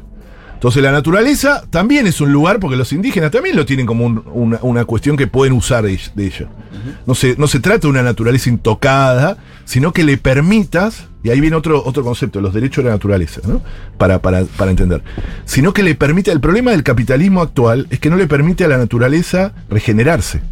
Entonces 0.54 0.80
la 0.82 0.92
naturaleza 0.92 1.64
también 1.70 2.06
es 2.06 2.20
un 2.20 2.30
lugar, 2.32 2.61
porque 2.61 2.76
los 2.76 2.92
indígenas 2.92 3.32
también 3.32 3.56
lo 3.56 3.66
tienen 3.66 3.84
como 3.84 4.06
un- 4.06 4.22
una, 4.32 4.58
una 4.62 4.84
cuestión 4.84 5.16
que 5.16 5.26
pueden 5.26 5.54
usar 5.54 5.82
de, 5.84 5.99
de 6.14 6.26
ella. 6.26 6.49
no, 7.04 7.16
se, 7.16 7.34
no 7.37 7.49
se 7.49 7.58
trata 7.58 7.80
de 7.80 7.88
una 7.88 8.02
naturaleza 8.02 8.49
intocada, 8.49 9.38
sino 9.64 9.92
que 9.92 10.04
le 10.04 10.18
permitas, 10.18 11.08
y 11.25 11.30
ahí 11.30 11.40
viene 11.40 11.56
otro, 11.56 11.82
otro 11.84 12.04
concepto, 12.04 12.40
los 12.40 12.54
derechos 12.54 12.84
de 12.84 12.90
la 12.90 12.94
naturaleza, 12.96 13.40
¿no? 13.44 13.61
para, 13.99 14.20
para, 14.22 14.44
para 14.44 14.70
entender. 14.70 15.02
Sino 15.46 15.72
que 15.72 15.82
le 15.82 15.96
permite, 15.96 16.30
el 16.30 16.40
problema 16.40 16.70
del 16.70 16.84
capitalismo 16.84 17.40
actual 17.42 17.88
es 17.90 17.99
que 17.99 18.08
no 18.11 18.16
le 18.16 18.28
permite 18.28 18.64
a 18.64 18.68
la 18.68 18.78
naturaleza 18.78 19.54
regenerarse. 19.68 20.42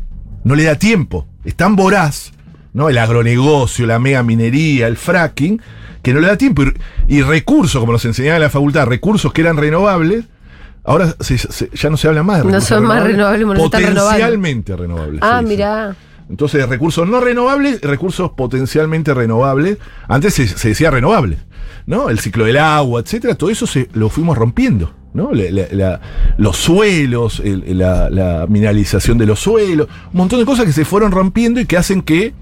No 0.43 0.57
le 0.57 0.65
da 0.65 0.75
tiempo. 0.75 1.29
Es 1.45 1.55
tan 1.55 1.77
voraz, 1.77 2.33
¿no? 2.73 2.89
El 2.89 2.99
agronegocio, 2.99 3.87
la 3.87 3.99
mega 3.99 4.23
minería, 4.23 4.87
el 4.87 4.97
fracking, 4.97 5.61
que 6.03 6.15
no 6.15 6.21
le 6.21 6.29
da 6.29 6.37
tiempo. 6.37 6.63
Y, 6.63 7.17
y 7.19 7.23
recursos, 7.23 7.81
como 7.81 7.93
nos 7.93 8.05
enseñaba 8.05 8.37
en 8.37 8.43
la 8.43 8.51
facultad, 8.51 8.87
recursos 8.87 9.33
que 9.33 9.41
eran 9.43 9.57
renovables, 9.57 10.25
ahora 10.85 11.15
se- 11.21 11.39
se- 11.39 11.71
ya 11.75 11.91
no 11.91 11.97
se 11.97 12.09
habla 12.09 12.23
más 12.23 12.39
de 12.45 12.51
No 12.51 12.61
son 12.61 12.85
más 12.85 13.03
renovables, 13.03 13.47
no. 13.47 13.55
Potencialmente 14.25 14.77
renovables. 14.77 15.21
Ah, 15.23 15.43
mirá. 15.43 15.97
Entonces, 16.29 16.69
recursos 16.69 17.09
no 17.09 17.21
renovables, 17.21 17.81
recursos 17.81 18.31
potencialmente 18.37 19.13
renovables. 19.15 19.79
Antes 20.07 20.35
se, 20.35 20.47
se 20.47 20.69
decía 20.69 20.91
renovables, 20.93 21.41
¿no? 21.87 22.09
El 22.09 22.21
ciclo 22.21 22.45
del 22.45 22.57
agua, 22.59 23.01
etcétera. 23.01 23.35
Todo 23.35 23.51
eso 23.51 23.67
se, 23.67 23.89
lo 23.95 24.09
fuimos 24.11 24.39
rompiendo, 24.39 24.95
¿no? 25.13 25.33
La- 25.33 25.51
la- 25.51 25.67
la- 25.73 26.01
los 26.39 26.57
suelos, 26.57 27.43
el- 27.45 27.77
la, 27.77 28.09
la 28.11 28.47
mineralización 28.49 29.19
de 29.19 29.27
los 29.27 29.41
suelos, 29.41 29.89
un 30.13 30.19
montón 30.19 30.39
de 30.39 30.47
cosas 30.47 30.67
que 30.67 30.73
se 30.73 30.85
fueron 30.85 31.11
rompiendo 31.11 31.59
y 31.61 31.67
que 31.67 31.77
hacen 31.77 32.01
que 32.01 32.33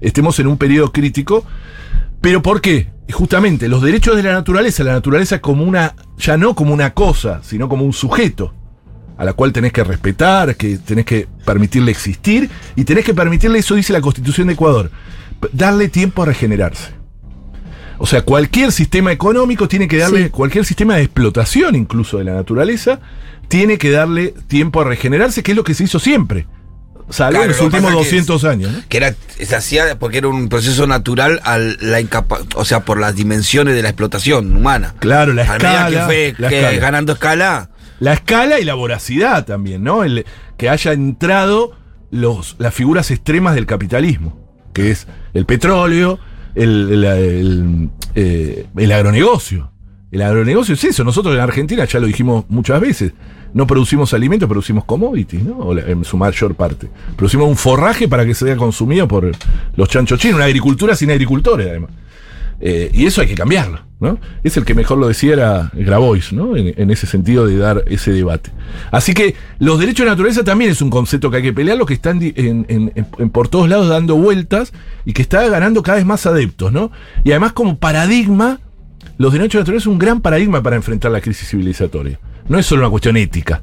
estemos 0.00 0.38
en 0.38 0.46
un 0.46 0.56
periodo 0.58 0.92
crítico. 0.92 1.44
¿Pero 2.20 2.42
por 2.42 2.60
qué? 2.60 2.90
Justamente 3.12 3.68
los 3.68 3.82
derechos 3.82 4.16
de 4.16 4.22
la 4.22 4.32
naturaleza, 4.32 4.84
la 4.84 4.92
naturaleza 4.92 5.40
como 5.40 5.64
una, 5.64 5.94
ya 6.18 6.36
no 6.36 6.54
como 6.54 6.74
una 6.74 6.92
cosa, 6.94 7.40
sino 7.42 7.68
como 7.68 7.84
un 7.84 7.92
sujeto 7.92 8.52
a 9.16 9.24
la 9.24 9.32
cual 9.32 9.52
tenés 9.52 9.72
que 9.72 9.82
respetar, 9.82 10.56
que 10.56 10.78
tenés 10.78 11.04
que 11.04 11.26
permitirle 11.44 11.90
existir 11.90 12.48
y 12.76 12.84
tenés 12.84 13.04
que 13.04 13.14
permitirle, 13.14 13.58
eso 13.58 13.74
dice 13.74 13.92
la 13.92 14.00
Constitución 14.00 14.46
de 14.46 14.52
Ecuador, 14.52 14.90
darle 15.52 15.88
tiempo 15.88 16.22
a 16.22 16.26
regenerarse. 16.26 16.92
O 17.98 18.06
sea, 18.06 18.22
cualquier 18.22 18.70
sistema 18.70 19.10
económico 19.10 19.66
tiene 19.66 19.88
que 19.88 19.96
darle, 19.96 20.24
Sí. 20.24 20.30
cualquier 20.30 20.64
sistema 20.64 20.94
de 20.96 21.02
explotación 21.02 21.74
incluso 21.74 22.18
de 22.18 22.24
la 22.24 22.34
naturaleza, 22.34 23.00
tiene 23.48 23.76
que 23.78 23.90
darle 23.90 24.34
tiempo 24.46 24.80
a 24.80 24.84
regenerarse, 24.84 25.42
que 25.42 25.50
es 25.52 25.56
lo 25.56 25.64
que 25.64 25.74
se 25.74 25.84
hizo 25.84 25.98
siempre. 25.98 26.46
Salvo 27.10 27.30
Claro, 27.38 27.44
en 27.44 27.50
los 27.50 27.60
últimos 27.60 27.90
pasa 27.92 28.00
es 28.02 28.08
que 28.08 28.16
200 28.16 28.44
años. 28.44 28.72
¿no? 28.72 28.78
Que 28.88 28.96
era, 28.98 29.14
se 29.40 29.56
hacía 29.56 29.98
porque 29.98 30.18
era 30.18 30.28
un 30.28 30.48
proceso 30.48 30.86
natural 30.86 31.40
a 31.44 31.56
la 31.58 32.00
incapa 32.00 32.40
o 32.54 32.64
sea, 32.64 32.80
por 32.84 33.00
las 33.00 33.14
dimensiones 33.14 33.74
de 33.74 33.82
la 33.82 33.88
explotación 33.88 34.54
humana. 34.56 34.94
Claro, 34.98 35.32
la 35.32 35.42
a 35.42 35.56
escala. 35.56 35.88
que 35.90 36.04
fue 36.04 36.34
la 36.38 36.48
que 36.48 36.58
escala. 36.60 36.78
ganando 36.78 37.12
escala, 37.12 37.70
La 38.00 38.12
escala 38.12 38.60
y 38.60 38.64
la 38.64 38.74
voracidad 38.74 39.44
también, 39.46 39.82
¿no? 39.82 40.04
El, 40.04 40.26
que 40.56 40.68
haya 40.68 40.92
entrado 40.92 41.72
los, 42.10 42.56
las 42.58 42.74
figuras 42.74 43.10
extremas 43.10 43.54
del 43.54 43.66
capitalismo, 43.66 44.38
que 44.72 44.90
es 44.90 45.06
el 45.34 45.46
petróleo, 45.46 46.18
el, 46.54 46.88
el- 46.92 47.04
el, 47.04 47.90
eh, 48.14 48.66
el 48.76 48.92
agronegocio. 48.92 49.72
El 50.10 50.22
agronegocio 50.22 50.74
es 50.74 50.84
eso. 50.84 51.04
Nosotros 51.04 51.34
en 51.34 51.40
Argentina, 51.40 51.84
ya 51.84 52.00
lo 52.00 52.06
dijimos 52.06 52.44
muchas 52.48 52.80
veces, 52.80 53.12
no 53.54 53.66
producimos 53.66 54.14
alimentos, 54.14 54.48
producimos 54.48 54.84
commodities, 54.84 55.42
¿no? 55.42 55.76
En 55.78 56.04
su 56.04 56.16
mayor 56.16 56.54
parte. 56.54 56.88
Producimos 57.16 57.48
un 57.48 57.56
forraje 57.56 58.08
para 58.08 58.24
que 58.24 58.34
sea 58.34 58.56
consumido 58.56 59.08
por 59.08 59.30
los 59.76 59.88
chanchos 59.88 60.20
chinos, 60.20 60.36
una 60.36 60.44
agricultura 60.44 60.94
sin 60.94 61.10
agricultores, 61.10 61.68
además. 61.68 61.90
Eh, 62.60 62.90
y 62.92 63.06
eso 63.06 63.20
hay 63.20 63.28
que 63.28 63.36
cambiarlo, 63.36 63.80
¿no? 64.00 64.18
Es 64.42 64.56
el 64.56 64.64
que 64.64 64.74
mejor 64.74 64.98
lo 64.98 65.06
decía 65.06 65.32
era 65.32 65.70
Grabois, 65.74 66.32
¿no? 66.32 66.56
En, 66.56 66.90
ese 66.90 67.06
sentido 67.06 67.46
de 67.46 67.56
dar 67.56 67.84
ese 67.86 68.10
debate. 68.10 68.50
Así 68.90 69.14
que 69.14 69.36
los 69.60 69.78
derechos 69.78 70.04
de 70.04 70.10
naturaleza 70.10 70.42
también 70.42 70.72
es 70.72 70.82
un 70.82 70.90
concepto 70.90 71.30
que 71.30 71.36
hay 71.36 71.42
que 71.44 71.52
pelear, 71.52 71.78
lo 71.78 71.86
que 71.86 71.94
están 71.94 72.20
por 73.32 73.48
todos 73.48 73.68
lados 73.68 73.88
dando 73.88 74.16
vueltas 74.16 74.72
y 75.04 75.12
que 75.12 75.22
está 75.22 75.46
ganando 75.48 75.84
cada 75.84 75.98
vez 75.98 76.06
más 76.06 76.26
adeptos, 76.26 76.72
¿no? 76.72 76.90
Y 77.22 77.30
además 77.30 77.52
como 77.52 77.78
paradigma, 77.78 78.58
los 79.18 79.32
derechos 79.32 79.54
de 79.54 79.60
naturaleza 79.60 79.84
es 79.84 79.92
un 79.92 79.98
gran 79.98 80.20
paradigma 80.20 80.60
para 80.60 80.74
enfrentar 80.74 81.12
la 81.12 81.20
crisis 81.20 81.48
civilizatoria. 81.48 82.18
No 82.48 82.58
es 82.58 82.66
solo 82.66 82.82
una 82.82 82.90
cuestión 82.90 83.16
ética, 83.16 83.62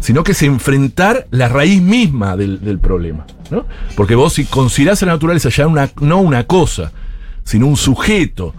sino 0.00 0.22
que 0.22 0.32
es 0.32 0.42
enfrentar 0.42 1.26
la 1.30 1.48
raíz 1.48 1.82
misma 1.82 2.36
del, 2.36 2.78
problema, 2.80 3.26
¿no? 3.50 3.66
Porque 3.96 4.14
vos 4.14 4.34
si 4.34 4.44
considerás 4.44 5.02
a 5.02 5.06
la 5.06 5.12
naturaleza 5.12 5.48
ya 5.48 5.66
una, 5.66 5.90
no 6.00 6.18
una 6.20 6.44
cosa, 6.44 6.92
sino 7.44 7.66
un 7.66 7.76
sujeto 7.76 8.54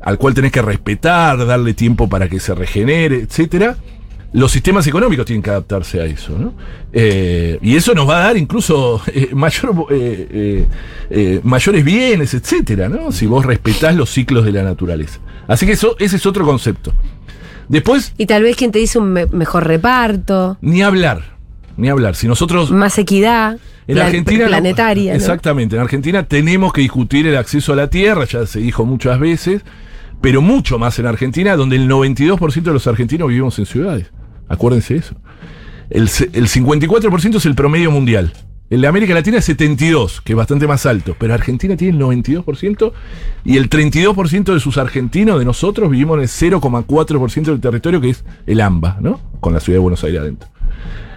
al 0.00 0.18
cual 0.18 0.34
tenés 0.34 0.52
que 0.52 0.62
respetar, 0.62 1.44
darle 1.46 1.74
tiempo 1.74 2.08
para 2.08 2.28
que 2.28 2.38
se 2.38 2.54
regenere, 2.54 3.16
etcétera, 3.16 3.76
los 4.32 4.52
sistemas 4.52 4.86
económicos 4.86 5.24
tienen 5.24 5.42
que 5.42 5.50
adaptarse 5.50 6.00
a 6.00 6.04
eso, 6.04 6.38
¿no? 6.38 6.54
Eh, 6.92 7.58
y 7.62 7.74
eso 7.74 7.94
nos 7.94 8.08
va 8.08 8.18
a 8.18 8.24
dar 8.26 8.36
incluso 8.36 9.00
eh, 9.06 9.30
mayor, 9.32 9.86
eh, 9.90 11.40
mayores 11.42 11.84
bienes, 11.84 12.34
etcétera, 12.34 12.88
¿no? 12.88 13.10
Si 13.12 13.26
vos 13.26 13.44
respetás 13.44 13.96
los 13.96 14.10
ciclos 14.10 14.44
de 14.44 14.52
la 14.52 14.62
naturaleza. 14.62 15.20
Así 15.48 15.64
que 15.64 15.72
eso, 15.72 15.96
ese 15.98 16.16
es 16.16 16.26
otro 16.26 16.44
concepto. 16.44 16.92
Después, 17.68 18.14
Y 18.18 18.26
tal 18.26 18.42
vez 18.42 18.56
quien 18.56 18.72
te 18.72 18.78
dice 18.78 18.98
un 18.98 19.12
me- 19.12 19.26
mejor 19.26 19.66
reparto, 19.66 20.58
ni 20.60 20.82
hablar, 20.82 21.36
ni 21.76 21.88
hablar. 21.88 22.14
Si 22.14 22.26
nosotros 22.28 22.70
más 22.70 22.96
equidad 22.98 23.58
en 23.88 23.98
Argentina 23.98 24.46
planetaria. 24.46 25.12
¿no? 25.12 25.16
exactamente, 25.16 25.76
en 25.76 25.82
Argentina 25.82 26.22
tenemos 26.24 26.72
que 26.72 26.80
discutir 26.80 27.26
el 27.26 27.36
acceso 27.36 27.72
a 27.72 27.76
la 27.76 27.88
tierra, 27.88 28.24
ya 28.24 28.46
se 28.46 28.60
dijo 28.60 28.84
muchas 28.84 29.18
veces, 29.18 29.62
pero 30.20 30.40
mucho 30.42 30.78
más 30.78 30.98
en 30.98 31.06
Argentina, 31.06 31.56
donde 31.56 31.76
el 31.76 31.88
92% 31.88 32.62
de 32.62 32.72
los 32.72 32.86
argentinos 32.86 33.28
vivimos 33.28 33.58
en 33.58 33.66
ciudades. 33.66 34.06
Acuérdense 34.48 34.96
eso. 34.96 35.14
El, 35.90 36.02
el 36.02 36.48
54% 36.48 37.36
es 37.36 37.46
el 37.46 37.54
promedio 37.54 37.90
mundial. 37.90 38.32
El 38.68 38.80
de 38.80 38.88
América 38.88 39.14
Latina 39.14 39.38
es 39.38 39.44
72, 39.44 40.20
que 40.22 40.32
es 40.32 40.36
bastante 40.36 40.66
más 40.66 40.86
alto, 40.86 41.14
pero 41.16 41.34
Argentina 41.34 41.76
tiene 41.76 41.96
el 41.96 42.02
92% 42.02 42.92
y 43.44 43.58
el 43.58 43.70
32% 43.70 44.52
de 44.54 44.58
sus 44.58 44.76
argentinos, 44.76 45.38
de 45.38 45.44
nosotros, 45.44 45.88
vivimos 45.88 46.16
en 46.16 46.22
el 46.22 46.28
0,4% 46.28 47.44
del 47.44 47.60
territorio, 47.60 48.00
que 48.00 48.10
es 48.10 48.24
el 48.44 48.60
AMBA, 48.60 48.98
¿no? 49.00 49.20
Con 49.38 49.52
la 49.52 49.60
ciudad 49.60 49.76
de 49.76 49.82
Buenos 49.82 50.02
Aires 50.02 50.20
adentro. 50.20 50.48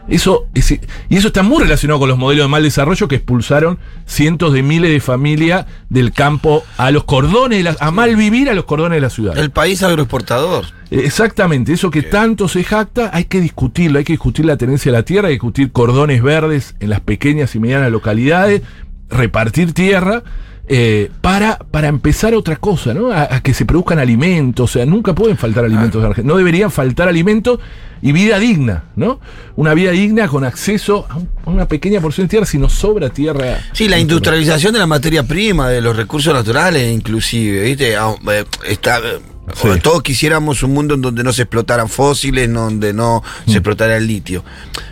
Eso, 0.09 0.47
ese- 0.53 0.81
y 1.09 1.17
eso 1.17 1.27
está 1.27 1.43
muy 1.43 1.61
relacionado 1.63 1.99
con 1.99 2.09
los 2.09 2.17
modelos 2.17 2.45
de 2.45 2.49
mal 2.49 2.63
desarrollo 2.63 3.07
que 3.07 3.15
expulsaron 3.17 3.77
cientos 4.05 4.53
de 4.53 4.63
miles 4.63 4.91
de 4.91 4.99
familias 4.99 5.65
del 5.89 6.11
campo 6.11 6.63
a 6.77 6.91
los 6.91 7.03
cordones, 7.03 7.59
de 7.59 7.63
la- 7.63 7.77
a 7.79 7.91
mal 7.91 8.15
vivir 8.15 8.49
a 8.49 8.53
los 8.53 8.65
cordones 8.65 8.97
de 8.97 9.01
la 9.01 9.09
ciudad. 9.09 9.37
el 9.37 9.51
país 9.51 9.83
agroexportador. 9.83 10.65
Exactamente, 10.91 11.71
eso 11.73 11.91
que 11.91 12.01
tanto 12.01 12.47
se 12.47 12.63
jacta, 12.63 13.11
hay 13.13 13.25
que 13.25 13.39
discutirlo, 13.41 13.99
hay 13.99 14.03
que 14.05 14.13
discutir 14.13 14.45
la 14.45 14.57
tenencia 14.57 14.91
de 14.91 14.97
la 14.97 15.03
tierra, 15.03 15.27
hay 15.27 15.33
que 15.33 15.45
discutir 15.45 15.71
cordones 15.71 16.21
verdes 16.23 16.75
en 16.79 16.89
las 16.89 16.99
pequeñas 17.01 17.53
y 17.55 17.59
medianas 17.59 17.91
localidades, 17.91 18.61
repartir 19.09 19.73
tierra. 19.73 20.23
Eh, 20.71 21.09
para, 21.21 21.57
para 21.57 21.87
empezar 21.87 22.33
otra 22.35 22.55
cosa, 22.57 22.93
¿no? 22.93 23.11
A, 23.11 23.23
a 23.35 23.41
que 23.41 23.53
se 23.55 23.65
produzcan 23.65 23.97
alimentos, 23.99 24.69
o 24.69 24.73
sea, 24.73 24.85
nunca 24.85 25.13
pueden 25.15 25.35
faltar 25.35 25.65
alimentos 25.65 25.99
en 25.99 26.07
Argentina. 26.09 26.31
No 26.33 26.37
deberían 26.37 26.69
faltar 26.71 27.07
alimentos 27.07 27.59
y 28.01 28.11
vida 28.11 28.37
digna, 28.39 28.83
¿no? 28.95 29.19
Una 29.55 29.73
vida 29.73 29.91
digna 29.91 30.27
con 30.27 30.43
acceso 30.45 31.07
a, 31.09 31.17
un- 31.17 31.29
a 31.45 31.49
una 31.49 31.67
pequeña 31.67 31.99
porción 31.99 32.27
de 32.27 32.29
tierra 32.29 32.45
si 32.45 32.57
nos 32.59 32.73
sobra 32.73 33.09
tierra. 33.09 33.57
Sí, 33.73 33.89
la 33.89 33.97
industrialización 33.99 34.71
de 34.73 34.79
la 34.79 34.87
materia 34.87 35.23
prima, 35.23 35.69
de 35.69 35.81
los 35.81 35.95
recursos 35.97 36.33
naturales, 36.33 36.93
inclusive, 36.93 37.63
¿viste? 37.63 37.97
Ah, 37.97 38.13
eh, 38.31 38.45
Está, 38.67 38.99
eh, 38.99 39.19
Sí. 39.55 39.67
Todos 39.81 40.03
quisiéramos 40.03 40.61
un 40.61 40.75
mundo 40.75 40.93
en 40.93 41.01
donde 41.01 41.23
no 41.23 41.33
se 41.33 41.41
explotaran 41.41 41.89
fósiles, 41.89 42.45
en 42.45 42.53
donde 42.53 42.93
no 42.93 43.23
Mm. 43.47 43.49
se 43.49 43.57
explotara 43.57 43.97
el 43.97 44.05
litio. 44.05 44.43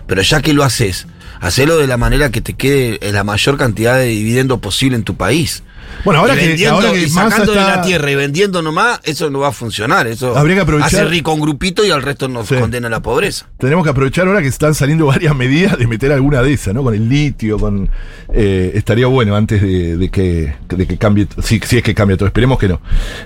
Pero 0.08 0.24
ya 0.24 0.42
que 0.42 0.52
lo 0.52 0.64
haces, 0.64 1.06
hacelo 1.40 1.78
de 1.78 1.88
la 1.88 1.98
manera 1.98 2.30
que 2.32 2.42
te 2.42 2.54
quede 2.54 3.00
eh, 3.02 3.12
la 3.12 3.24
mayor 3.24 3.58
cantidad 3.58 3.98
de 3.98 4.06
dividendo 4.06 4.60
posible 4.60 4.96
en 4.96 5.04
tu 5.04 5.16
país. 5.16 5.64
Bueno, 6.04 6.20
ahora 6.20 6.36
Y 6.36 6.40
que, 6.40 6.48
vendiendo 6.50 6.76
ahora 6.76 6.92
que 6.92 7.04
y 7.04 7.10
sacando 7.10 7.54
de 7.54 7.60
la 7.62 7.82
tierra 7.82 8.12
y 8.12 8.16
vendiendo 8.16 8.62
nomás, 8.62 9.00
eso 9.06 9.30
no 9.30 9.40
va 9.40 9.48
a 9.48 9.52
funcionar. 9.54 10.06
Eso 10.06 10.38
Habría 10.38 10.56
que 10.58 10.62
aprovechar- 10.64 10.88
hace 10.88 11.06
rico 11.06 11.32
un 11.34 11.40
grupito 11.40 11.86
y 11.86 11.92
al 11.92 12.02
resto 12.02 12.28
nos 12.28 12.48
Sí. 12.50 12.56
condena 12.56 12.88
a 12.88 12.90
la 12.92 13.02
pobreza. 13.02 13.48
Tenemos 13.58 13.86
que 13.86 13.92
aprovechar 13.92 14.28
ahora 14.28 14.42
que 14.42 14.48
están 14.50 14.76
saliendo 14.76 15.06
varias 15.08 15.34
medidas 15.34 15.78
de 15.80 15.88
meter 15.88 16.12
alguna 16.12 16.42
de 16.42 16.52
esas, 16.54 16.74
¿no? 16.74 16.84
Con 16.84 16.94
el 16.94 17.08
litio, 17.08 17.58
con. 17.58 17.90
eh, 18.34 18.72
estaría 18.76 19.08
bueno 19.08 19.36
antes 19.38 19.62
de, 19.62 19.96
de 19.96 20.10
que, 20.10 20.54
de 20.68 20.88
que 20.88 20.98
cambie. 20.98 21.26
Si, 21.42 21.60
si 21.66 21.78
es 21.78 21.84
que 21.84 21.96
cambia 21.96 22.18
todo, 22.18 22.28
esperemos 22.28 22.60
que 22.60 22.68
no. 22.68 22.82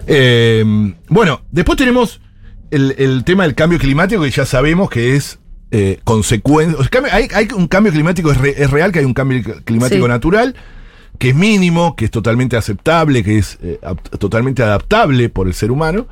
Eh, 0.05 0.63
bueno, 1.09 1.41
después 1.51 1.77
tenemos 1.77 2.21
el, 2.69 2.93
el 2.99 3.23
tema 3.23 3.43
del 3.43 3.55
cambio 3.55 3.79
climático, 3.79 4.21
que 4.21 4.31
ya 4.31 4.45
sabemos 4.45 4.89
que 4.89 5.15
es 5.15 5.39
eh, 5.71 5.99
consecuencia. 6.03 6.77
o 6.77 6.81
sea, 6.83 6.89
cambio- 6.89 7.13
hay, 7.13 7.27
hay 7.33 7.47
un 7.55 7.67
cambio 7.67 7.91
climático, 7.93 8.31
es, 8.31 8.37
re- 8.37 8.61
es 8.61 8.69
real 8.69 8.91
que 8.91 8.99
hay 8.99 9.05
un 9.05 9.13
cambio 9.13 9.41
climático 9.63 10.03
Sí. 10.05 10.09
natural, 10.09 10.55
que 11.17 11.29
es 11.29 11.35
mínimo, 11.35 11.95
que 11.95 12.05
es 12.05 12.11
totalmente 12.11 12.57
aceptable, 12.57 13.23
que 13.23 13.37
es 13.37 13.57
eh, 13.61 13.79
totalmente 14.19 14.63
adaptable 14.63 15.29
por 15.29 15.47
el 15.47 15.53
ser 15.53 15.71
humano. 15.71 16.07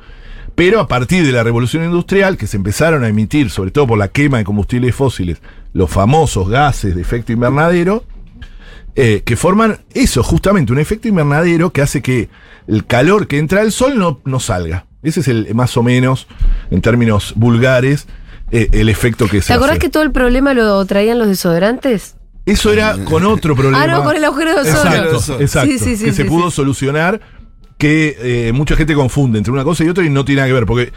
Pero 0.54 0.80
a 0.80 0.88
partir 0.88 1.24
de 1.24 1.32
la 1.32 1.42
revolución 1.42 1.84
industrial, 1.84 2.36
que 2.36 2.46
se 2.46 2.56
empezaron 2.56 3.02
a 3.04 3.08
emitir, 3.08 3.50
sobre 3.50 3.70
todo 3.70 3.86
por 3.86 3.98
la 3.98 4.08
quema 4.08 4.38
de 4.38 4.44
combustibles 4.44 4.94
fósiles, 4.94 5.40
los 5.72 5.90
famosos 5.90 6.48
gases 6.48 6.94
de 6.94 7.00
efecto 7.02 7.32
invernadero, 7.32 8.04
eh, 8.96 9.22
que 9.24 9.36
forman 9.36 9.78
eso, 9.94 10.22
justamente 10.22 10.72
un 10.72 10.78
efecto 10.78 11.08
invernadero 11.08 11.70
que 11.72 11.80
hace 11.82 12.02
que 12.02 12.28
el 12.66 12.84
calor 12.86 13.26
que 13.28 13.38
entra 13.38 13.60
del 13.62 13.72
sol 13.72 13.98
no, 13.98 14.20
no 14.24 14.40
salga. 14.40 14.86
Ese 15.02 15.20
es 15.20 15.28
el 15.28 15.54
más 15.54 15.76
o 15.76 15.82
menos, 15.82 16.26
en 16.70 16.82
términos 16.82 17.32
vulgares, 17.36 18.06
el 18.50 18.88
efecto 18.88 19.26
que 19.28 19.40
se 19.40 19.48
¿Te 19.48 19.52
acordás 19.54 19.72
hace. 19.72 19.80
que 19.80 19.88
todo 19.90 20.02
el 20.02 20.12
problema 20.12 20.54
lo 20.54 20.84
traían 20.86 21.18
los 21.18 21.28
desodorantes? 21.28 22.16
Eso 22.46 22.72
era 22.72 22.96
con 23.04 23.24
otro 23.24 23.54
problema. 23.54 23.82
Ah, 23.82 23.86
no, 23.86 24.02
con 24.02 24.16
el 24.16 24.24
agujero 24.24 24.54
de 24.54 24.70
ozono. 24.72 24.94
Exacto, 24.94 25.40
exacto. 25.40 25.70
Sí, 25.72 25.78
sí, 25.78 25.96
sí, 25.96 26.04
que 26.06 26.12
se 26.12 26.22
sí, 26.24 26.28
pudo 26.28 26.50
sí. 26.50 26.56
solucionar 26.56 27.20
que 27.78 28.16
eh, 28.48 28.52
mucha 28.52 28.76
gente 28.76 28.94
confunde 28.94 29.38
entre 29.38 29.52
una 29.52 29.64
cosa 29.64 29.84
y 29.84 29.88
otra 29.88 30.04
y 30.04 30.10
no 30.10 30.24
tiene 30.24 30.40
nada 30.40 30.48
que 30.48 30.52
ver. 30.54 30.66
Porque, 30.66 30.92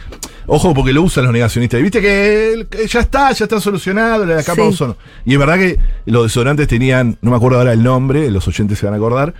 ojo, 0.47 0.73
porque 0.73 0.91
lo 0.93 1.01
usan 1.03 1.23
los 1.25 1.33
negacionistas. 1.33 1.79
Y 1.79 1.83
Viste 1.83 2.01
que, 2.01 2.53
el- 2.53 2.67
que 2.67 2.87
ya 2.87 2.99
está, 3.01 3.31
ya 3.31 3.45
está 3.45 3.59
solucionado 3.61 4.25
la 4.25 4.37
capa 4.43 4.55
Sí. 4.55 4.61
de 4.61 4.67
ozono. 4.67 4.97
Y 5.25 5.33
es 5.33 5.39
verdad 5.39 5.57
que 5.57 5.77
los 6.05 6.23
desodorantes 6.23 6.67
tenían, 6.67 7.17
no 7.21 7.31
me 7.31 7.37
acuerdo 7.37 7.59
ahora 7.59 7.73
el 7.73 7.83
nombre, 7.83 8.29
los 8.31 8.47
oyentes 8.47 8.79
se 8.79 8.85
van 8.85 8.95
a 8.95 8.97
acordar, 8.97 9.33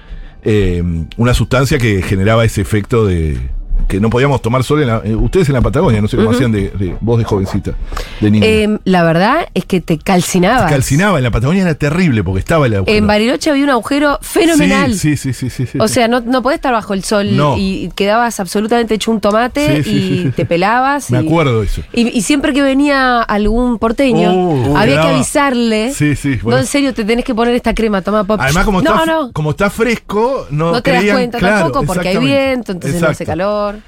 eh, 0.44 0.84
una 1.18 1.34
sustancia 1.34 1.78
que 1.80 2.02
generaba 2.02 2.46
ese 2.46 2.62
efecto 2.62 3.06
de 3.06 3.38
que 3.88 4.00
no 4.00 4.10
podíamos 4.10 4.42
tomar 4.42 4.64
sol 4.64 4.82
en 4.82 4.88
la, 4.88 5.02
eh, 5.04 5.16
ustedes 5.16 5.48
en 5.50 5.54
la 5.54 5.62
Patagonia, 5.62 6.02
no 6.02 6.08
sé 6.08 6.18
cómo 6.18 6.32
hacían 6.32 6.52
de, 6.52 6.70
de 6.70 6.96
vos 7.02 7.18
de 7.18 7.24
jovencita, 7.26 7.74
de 8.20 8.32
niña. 8.32 8.46
Eh, 8.46 8.78
la 8.86 9.04
verdad 9.04 9.48
es 9.54 9.66
que 9.66 9.82
te 9.82 9.98
calcinabas. 9.98 10.70
Calcinaba, 10.72 11.18
en 11.18 11.24
la 11.24 11.32
Patagonia 11.32 11.64
era 11.64 11.76
terrible 11.76 12.24
porque 12.24 12.40
estaba 12.40 12.66
el 12.68 12.76
agujero. 12.76 12.98
En 12.98 13.08
Bariloche 13.08 13.50
había 13.52 13.64
un 13.64 13.70
agujero 13.70 14.20
fenomenal. 14.22 14.94
Sí, 14.96 15.18
sí, 15.18 15.34
sí, 15.34 15.50
sí, 15.50 15.66
sí, 15.66 15.78
O 15.80 15.88
sea, 15.88 16.08
no, 16.08 16.22
no 16.22 16.42
podés 16.42 16.58
estar 16.58 16.74
bajo 16.74 16.94
el 16.94 17.04
sol 17.04 17.36
No. 17.36 17.56
y 17.58 17.92
quedabas 17.96 18.40
absolutamente 18.40 18.94
hecho 18.96 19.12
un 19.12 19.20
tomate 19.22 19.84
y 19.86 20.32
te 20.36 20.46
pelabas. 20.46 21.12
Me 21.12 21.22
y- 21.22 21.26
acuerdo 21.28 21.62
de 21.62 21.66
eso. 21.68 21.82
Y, 21.94 22.08
y 22.18 22.22
siempre 22.22 22.54
que 22.54 22.62
venía 22.62 23.22
algún 23.22 23.80
porteño, 23.80 24.34
Uh, 24.34 24.78
había 24.78 25.02
que 25.02 25.08
avisarle. 25.10 25.94
Sí, 25.94 26.16
sí, 26.16 26.40
bueno. 26.42 26.58
No, 26.58 26.62
en 26.64 26.68
serio, 26.68 26.94
te 26.94 27.04
tenés 27.06 27.26
que 27.26 27.34
poner 27.36 27.54
esta 27.56 27.74
crema, 27.74 28.02
toma 28.02 28.24
pop. 28.24 28.40
Además, 28.42 28.66
como, 28.66 28.82
no, 28.82 28.94
está, 28.94 29.06
no. 29.06 29.32
como 29.32 29.52
está 29.52 29.70
fresco, 29.70 30.48
no, 30.50 30.72
No 30.72 30.82
te 30.82 30.92
das 30.92 31.04
cuenta 31.06 31.38
claro, 31.40 31.72
tampoco 31.72 31.86
porque 31.86 32.10
hay 32.10 32.18
viento, 32.18 32.72
entonces 32.72 33.02
no 33.02 33.08
hace 33.08 33.24
Exacto. 33.24 33.32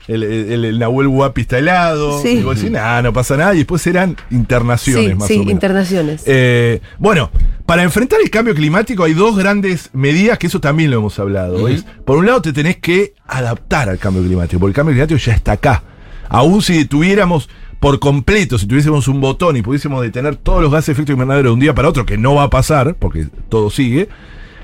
El, 0.08 0.24
el, 0.24 0.65
el 0.65 0.80
Nahuel 0.80 1.08
Guapi 1.08 1.42
está 1.42 1.58
helado. 1.60 2.22
Sí. 2.22 2.39
Y 2.39 2.44
vos 2.44 2.56
decís, 2.56 2.72
nah, 2.72 3.01
no 3.01 3.13
pasa 3.13 3.38
nada. 3.38 3.54
Y 3.54 3.60
después 3.60 3.86
eran 3.88 4.15
internaciones, 4.32 5.10
Sí, 5.10 5.15
más 5.15 5.27
sí, 5.27 5.36
o 5.36 5.39
menos. 5.39 5.51
internaciones. 5.51 6.24
Eh, 6.25 6.82
bueno, 7.00 7.32
para 7.65 7.84
enfrentar 7.84 8.20
el 8.24 8.30
cambio 8.30 8.54
climático 8.56 9.04
hay 9.04 9.13
dos 9.13 9.38
grandes 9.38 9.89
medidas 9.94 10.38
que 10.38 10.48
eso 10.48 10.60
también 10.60 10.92
lo 10.92 10.98
hemos 10.98 11.18
hablado. 11.20 11.63
¿veis? 11.63 11.86
Por 12.06 12.18
un 12.18 12.25
lado, 12.25 12.42
te 12.42 12.54
tenés 12.54 12.77
que 12.77 13.13
adaptar 13.27 13.89
al 13.89 13.98
cambio 13.98 14.24
climático, 14.24 14.60
porque 14.60 14.72
el 14.72 14.75
cambio 14.75 14.94
climático 14.94 15.18
ya 15.20 15.34
está 15.34 15.54
acá. 15.54 15.84
Aún 16.30 16.62
si 16.62 16.86
tuviéramos 16.86 17.50
por 17.80 18.00
completo, 18.00 18.58
si 18.58 18.65
tuviésemos 18.65 19.08
un 19.08 19.22
botón 19.22 19.58
y 19.58 19.62
pudiésemos 19.62 20.01
detener 20.01 20.38
todos 20.38 20.62
los 20.62 20.72
gases 20.72 20.88
de 20.88 20.94
efecto 20.94 21.12
invernadero 21.12 21.50
de 21.50 21.54
un 21.54 21.60
día 21.60 21.76
para 21.76 21.88
otro, 21.89 22.06
que 22.06 22.17
no 22.17 22.34
va 22.36 22.43
a 22.43 22.50
pasar, 22.50 22.95
porque 22.95 23.28
todo 23.50 23.69
sigue, 23.69 24.10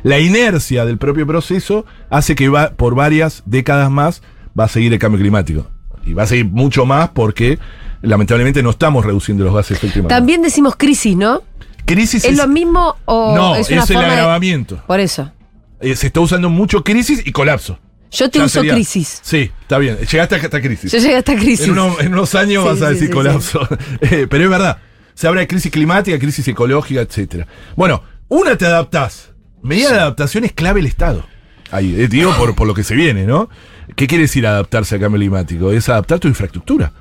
la 0.01 0.19
inercia 0.19 0.85
del 0.85 0.97
propio 0.97 1.27
proceso 1.27 1.85
hace 2.09 2.33
que 2.33 2.49
va, 2.49 2.71
por 2.71 2.95
varias 2.95 3.43
décadas 3.45 3.91
más 3.91 4.23
va 4.59 4.65
a 4.65 4.67
seguir 4.67 4.91
el 4.93 4.99
cambio 4.99 5.19
climático. 5.19 5.67
Y 6.05 6.13
va 6.13 6.23
a 6.23 6.27
seguir 6.27 6.45
mucho 6.45 6.85
más 6.85 7.09
porque 7.09 7.59
lamentablemente 8.01 8.63
no 8.63 8.71
estamos 8.71 9.05
reduciendo 9.05 9.43
los 9.43 9.53
gases 9.53 9.69
de 9.69 9.75
efecto 9.75 9.99
invernadero. 9.99 10.19
También 10.19 10.41
decimos 10.41 10.75
crisis, 10.75 11.15
¿no? 11.15 11.43
Crisis 11.85 12.23
¿Es 12.25 12.37
lo 12.37 12.47
mismo 12.47 12.95
o 13.05 13.35
no, 13.35 13.55
es 13.55 13.69
una 13.69 13.83
es 13.83 13.89
el 13.89 13.97
de- 13.97 14.05
agravamiento. 14.05 14.83
Por 14.87 14.99
eso. 14.99 15.31
Eh, 15.79 15.95
se 15.95 16.07
está 16.07 16.19
usando 16.19 16.49
mucho 16.49 16.83
crisis 16.83 17.21
y 17.25 17.31
colapso. 17.31 17.79
Yo 18.11 18.29
te 18.29 18.39
Ya 18.39 18.45
uso 18.45 18.59
sería- 18.59 18.73
crisis. 18.73 19.19
Sí, 19.23 19.51
está 19.61 19.77
bien. 19.77 19.97
Llegaste 19.97 20.35
a 20.35 20.37
esta 20.37 20.61
crisis. 20.61 20.91
Yo 20.91 20.99
llegué 20.99 21.15
a 21.15 21.19
esta 21.19 21.35
crisis. 21.35 21.65
En, 21.65 21.71
uno- 21.71 21.95
en 21.99 22.13
unos 22.13 22.35
años 22.35 22.63
Sí, 22.63 22.69
vas 22.69 22.81
a 22.81 22.87
sí, 22.87 22.93
decir 22.93 23.07
sí, 23.07 23.13
colapso. 23.13 23.67
Eh, 24.01 24.27
pero 24.29 24.43
es 24.45 24.49
verdad. 24.49 24.77
Se 25.13 25.27
habla 25.27 25.41
de 25.41 25.47
crisis 25.47 25.71
climática, 25.71 26.17
crisis 26.19 26.47
ecológica, 26.47 27.01
etcétera. 27.01 27.47
Bueno, 27.75 28.03
una 28.27 28.57
te 28.57 28.65
adaptás. 28.65 29.31
Medida 29.63 29.89
de 29.91 29.99
adaptación 29.99 30.43
es 30.45 30.53
clave 30.53 30.79
el 30.79 30.87
Estado. 30.87 31.25
Ahí, 31.71 31.95
eh, 31.99 32.07
digo 32.07 32.33
por, 32.37 32.53
por 32.55 32.67
lo 32.67 32.73
que 32.73 32.83
se 32.83 32.95
viene, 32.95 33.25
¿no? 33.25 33.49
¿Qué 33.95 34.07
quiere 34.07 34.23
decir 34.23 34.45
adaptarse 34.47 34.95
al 34.95 35.01
cambio 35.01 35.19
climático? 35.19 35.71
Es 35.71 35.89
adaptar 35.89 36.19
tu 36.19 36.27
infraestructura. 36.27 36.91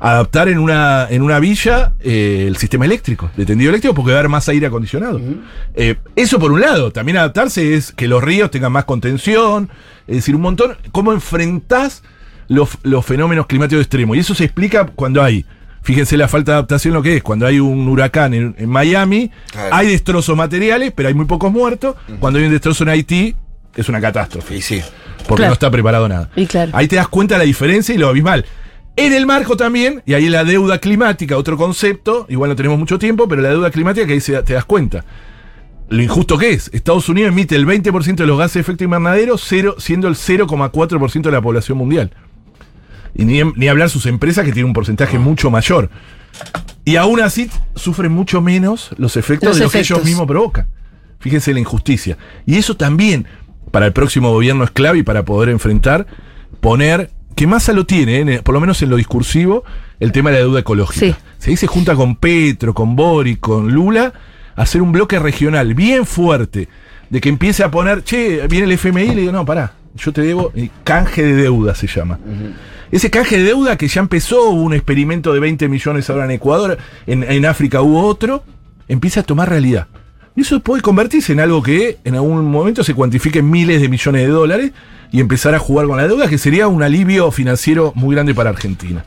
Adaptar 0.00 0.48
en 0.48 0.58
una, 0.58 1.06
en 1.10 1.22
una 1.22 1.38
villa 1.38 1.92
eh, 2.00 2.46
el 2.48 2.56
sistema 2.56 2.84
eléctrico, 2.86 3.30
de 3.36 3.46
tendido 3.46 3.68
eléctrico, 3.70 3.94
porque 3.94 4.10
va 4.10 4.16
a 4.16 4.20
haber 4.20 4.30
más 4.30 4.48
aire 4.48 4.66
acondicionado. 4.66 5.20
Eh, 5.74 5.94
eso 6.16 6.40
por 6.40 6.50
un 6.50 6.60
lado. 6.60 6.90
También 6.90 7.18
adaptarse 7.18 7.74
es 7.74 7.92
que 7.92 8.08
los 8.08 8.22
ríos 8.22 8.50
tengan 8.50 8.72
más 8.72 8.84
contención. 8.84 9.68
Es 10.08 10.16
decir, 10.16 10.34
un 10.34 10.40
montón. 10.42 10.76
¿Cómo 10.90 11.12
enfrentás 11.12 12.02
los, 12.48 12.70
los 12.82 13.06
fenómenos 13.06 13.46
climáticos 13.46 13.82
extremos? 13.82 14.16
Y 14.16 14.20
eso 14.20 14.34
se 14.34 14.42
explica 14.44 14.86
cuando 14.86 15.22
hay. 15.22 15.46
Fíjense 15.82 16.16
la 16.16 16.26
falta 16.26 16.52
de 16.52 16.56
adaptación 16.58 16.94
lo 16.94 17.02
que 17.02 17.16
es. 17.18 17.22
Cuando 17.22 17.46
hay 17.46 17.60
un 17.60 17.86
huracán 17.86 18.34
en, 18.34 18.56
en 18.58 18.68
Miami, 18.68 19.30
Claro. 19.52 19.68
hay 19.72 19.86
destrozos 19.88 20.36
materiales, 20.36 20.92
pero 20.96 21.08
hay 21.08 21.14
muy 21.14 21.26
pocos 21.26 21.52
muertos. 21.52 21.94
Cuando 22.18 22.40
hay 22.40 22.46
un 22.46 22.52
destrozo 22.52 22.82
en 22.82 22.90
Haití, 22.90 23.36
es 23.74 23.88
una 23.88 24.00
catástrofe. 24.00 24.56
Y 24.56 24.62
sí. 24.62 24.80
Porque 25.26 25.40
Claro. 25.42 25.50
no 25.50 25.54
está 25.54 25.70
preparado 25.70 26.08
nada. 26.08 26.30
Y 26.36 26.46
claro. 26.46 26.70
Ahí 26.74 26.88
te 26.88 26.96
das 26.96 27.08
cuenta 27.08 27.34
de 27.36 27.38
la 27.40 27.44
diferencia 27.44 27.94
y 27.94 27.98
lo 27.98 28.08
abismal. 28.08 28.44
En 28.96 29.12
el 29.14 29.24
marco 29.24 29.56
también, 29.56 30.02
y 30.04 30.12
ahí 30.14 30.28
la 30.28 30.44
deuda 30.44 30.78
climática, 30.78 31.36
otro 31.38 31.56
concepto, 31.56 32.26
igual 32.28 32.50
no 32.50 32.56
tenemos 32.56 32.78
mucho 32.78 32.98
tiempo, 32.98 33.26
pero 33.28 33.40
la 33.40 33.48
deuda 33.50 33.70
climática 33.70 34.06
que 34.06 34.12
ahí 34.14 34.20
se- 34.20 34.42
te 34.42 34.52
das 34.54 34.64
cuenta. 34.66 35.04
Lo 35.88 36.02
injusto 36.02 36.36
que 36.38 36.50
es. 36.50 36.70
Estados 36.74 37.08
Unidos 37.08 37.30
emite 37.32 37.54
el 37.56 37.64
20% 37.66 38.22
de 38.22 38.26
los 38.26 38.38
gases 38.38 38.54
de 38.54 38.60
efecto 38.60 38.84
invernadero, 38.84 39.36
cero, 39.38 39.76
siendo 39.78 40.08
el 40.08 40.16
0,4% 40.16 41.30
de 41.30 41.36
la 41.36 41.40
población 41.42 41.78
mundial. 41.78 42.10
Y 43.14 43.24
ni, 43.24 43.42
ni 43.56 43.68
hablar 43.68 43.90
sus 43.90 44.06
empresas 44.06 44.44
que 44.44 44.52
tienen 44.52 44.68
un 44.70 44.72
porcentaje 44.74 45.18
mucho 45.18 45.50
mayor. 45.50 45.90
Y 46.84 46.96
aún 46.96 47.20
así 47.20 47.50
sufren 47.76 48.10
mucho 48.10 48.40
menos 48.40 48.90
los 48.96 49.16
efectos 49.16 49.50
Los 49.50 49.58
de 49.58 49.64
lo 49.64 49.70
que 49.70 49.78
efectos. 49.80 49.98
ellos 49.98 50.04
mismos 50.06 50.26
provocan. 50.26 50.66
Fíjense 51.20 51.52
la 51.52 51.60
injusticia. 51.60 52.16
Y 52.46 52.56
eso 52.56 52.76
también, 52.76 53.26
para 53.72 53.86
el 53.86 53.92
próximo 53.92 54.30
gobierno 54.30 54.62
es 54.62 54.70
clave 54.70 54.98
y 54.98 55.02
para 55.02 55.24
poder 55.24 55.48
enfrentar, 55.48 56.06
poner, 56.60 57.10
que 57.34 57.46
Massa 57.48 57.72
lo 57.72 57.86
tiene, 57.86 58.20
¿eh? 58.20 58.42
por 58.44 58.54
lo 58.54 58.60
menos 58.60 58.80
en 58.82 58.90
lo 58.90 58.96
discursivo, 58.96 59.64
el 59.98 60.12
tema 60.12 60.30
de 60.30 60.36
la 60.36 60.42
deuda 60.42 60.60
ecológica. 60.60 61.18
Sí. 61.38 61.56
Se 61.56 61.66
junta 61.66 61.96
con 61.96 62.14
Petro, 62.14 62.74
con 62.74 62.94
Boric, 62.94 63.40
con 63.40 63.72
Lula, 63.72 64.12
hacer 64.54 64.82
un 64.82 64.92
bloque 64.92 65.18
regional 65.18 65.74
bien 65.74 66.06
fuerte, 66.06 66.68
de 67.10 67.20
que 67.20 67.30
empiece 67.30 67.64
a 67.64 67.70
poner, 67.70 68.04
che, 68.04 68.46
viene 68.46 68.66
el 68.66 68.78
FMI 68.78 69.02
y 69.02 69.14
le 69.14 69.20
digo, 69.22 69.32
no, 69.32 69.44
pará, 69.44 69.72
yo 69.96 70.12
te 70.12 70.20
debo, 70.20 70.52
y 70.54 70.70
canje 70.84 71.22
de 71.22 71.34
deuda 71.34 71.74
se 71.74 71.86
llama. 71.86 72.18
Ese 72.90 73.10
canje 73.10 73.38
de 73.38 73.44
deuda 73.44 73.78
que 73.78 73.88
ya 73.88 74.02
empezó, 74.02 74.50
hubo 74.50 74.62
un 74.62 74.74
experimento 74.74 75.32
de 75.32 75.40
20 75.40 75.68
millones 75.68 76.10
ahora 76.10 76.26
en 76.26 76.32
Ecuador, 76.32 76.76
en, 77.06 77.24
en 77.24 77.46
África 77.46 77.80
hubo 77.80 78.06
otro, 78.06 78.44
empieza 78.86 79.20
a 79.20 79.22
tomar 79.22 79.48
realidad. 79.48 79.88
Y 80.36 80.40
eso 80.42 80.60
puede 80.60 80.80
convertirse 80.82 81.32
en 81.32 81.40
algo 81.40 81.62
que 81.62 81.98
en 82.04 82.14
algún 82.14 82.44
momento 82.50 82.82
se 82.84 82.94
cuantifique 82.94 83.40
en 83.40 83.50
miles 83.50 83.80
de 83.82 83.88
millones 83.88 84.22
de 84.22 84.28
dólares 84.28 84.72
y 85.10 85.20
empezar 85.20 85.54
a 85.54 85.58
jugar 85.58 85.86
con 85.86 85.98
la 85.98 86.08
deuda, 86.08 86.26
que 86.28 86.38
sería 86.38 86.68
un 86.68 86.82
alivio 86.82 87.30
financiero 87.30 87.92
muy 87.94 88.14
grande 88.14 88.34
para 88.34 88.48
Argentina. 88.50 89.04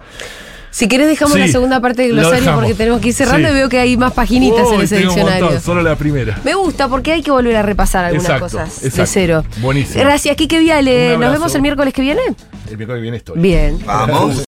Si 0.70 0.90
querés 0.90 1.08
dejamos 1.08 1.36
Sí, 1.36 1.40
la 1.40 1.48
segunda 1.48 1.80
parte 1.80 2.02
del 2.02 2.18
lo 2.18 2.22
glosario 2.22 2.54
porque 2.54 2.74
tenemos 2.74 3.00
que 3.00 3.08
ir 3.08 3.14
cerrando 3.14 3.48
Sí. 3.48 3.54
y 3.54 3.58
veo 3.58 3.70
que 3.70 3.80
hay 3.80 3.96
más 3.96 4.12
paginitas 4.12 4.68
en 4.74 4.82
ese 4.82 4.98
tengo 4.98 5.10
un 5.10 5.16
diccionario. 5.16 5.46
montón, 5.46 5.64
solo 5.64 5.82
la 5.82 5.96
primera. 5.96 6.38
Me 6.44 6.54
gusta 6.54 6.90
porque 6.90 7.14
hay 7.14 7.24
que 7.24 7.32
volver 7.32 7.56
a 7.56 7.62
repasar 7.64 8.04
algunas 8.04 8.26
Exacto, 8.26 8.46
cosas 8.58 8.82
de 8.82 8.88
exacto. 8.90 9.12
cero. 9.14 9.46
Buenísimo. 9.62 10.04
Gracias, 10.04 10.36
Kike 10.36 10.60
Viale. 10.60 11.18
Nos 11.18 11.32
vemos 11.32 11.56
el 11.56 11.62
miércoles 11.62 11.94
que 11.94 12.02
viene. 12.02 12.22
El 12.70 12.76
miércoles 12.78 12.98
que 12.98 13.02
viene 13.02 13.18
estoy. 13.18 13.40
Bien. 13.40 13.80
Vamos. 13.86 14.36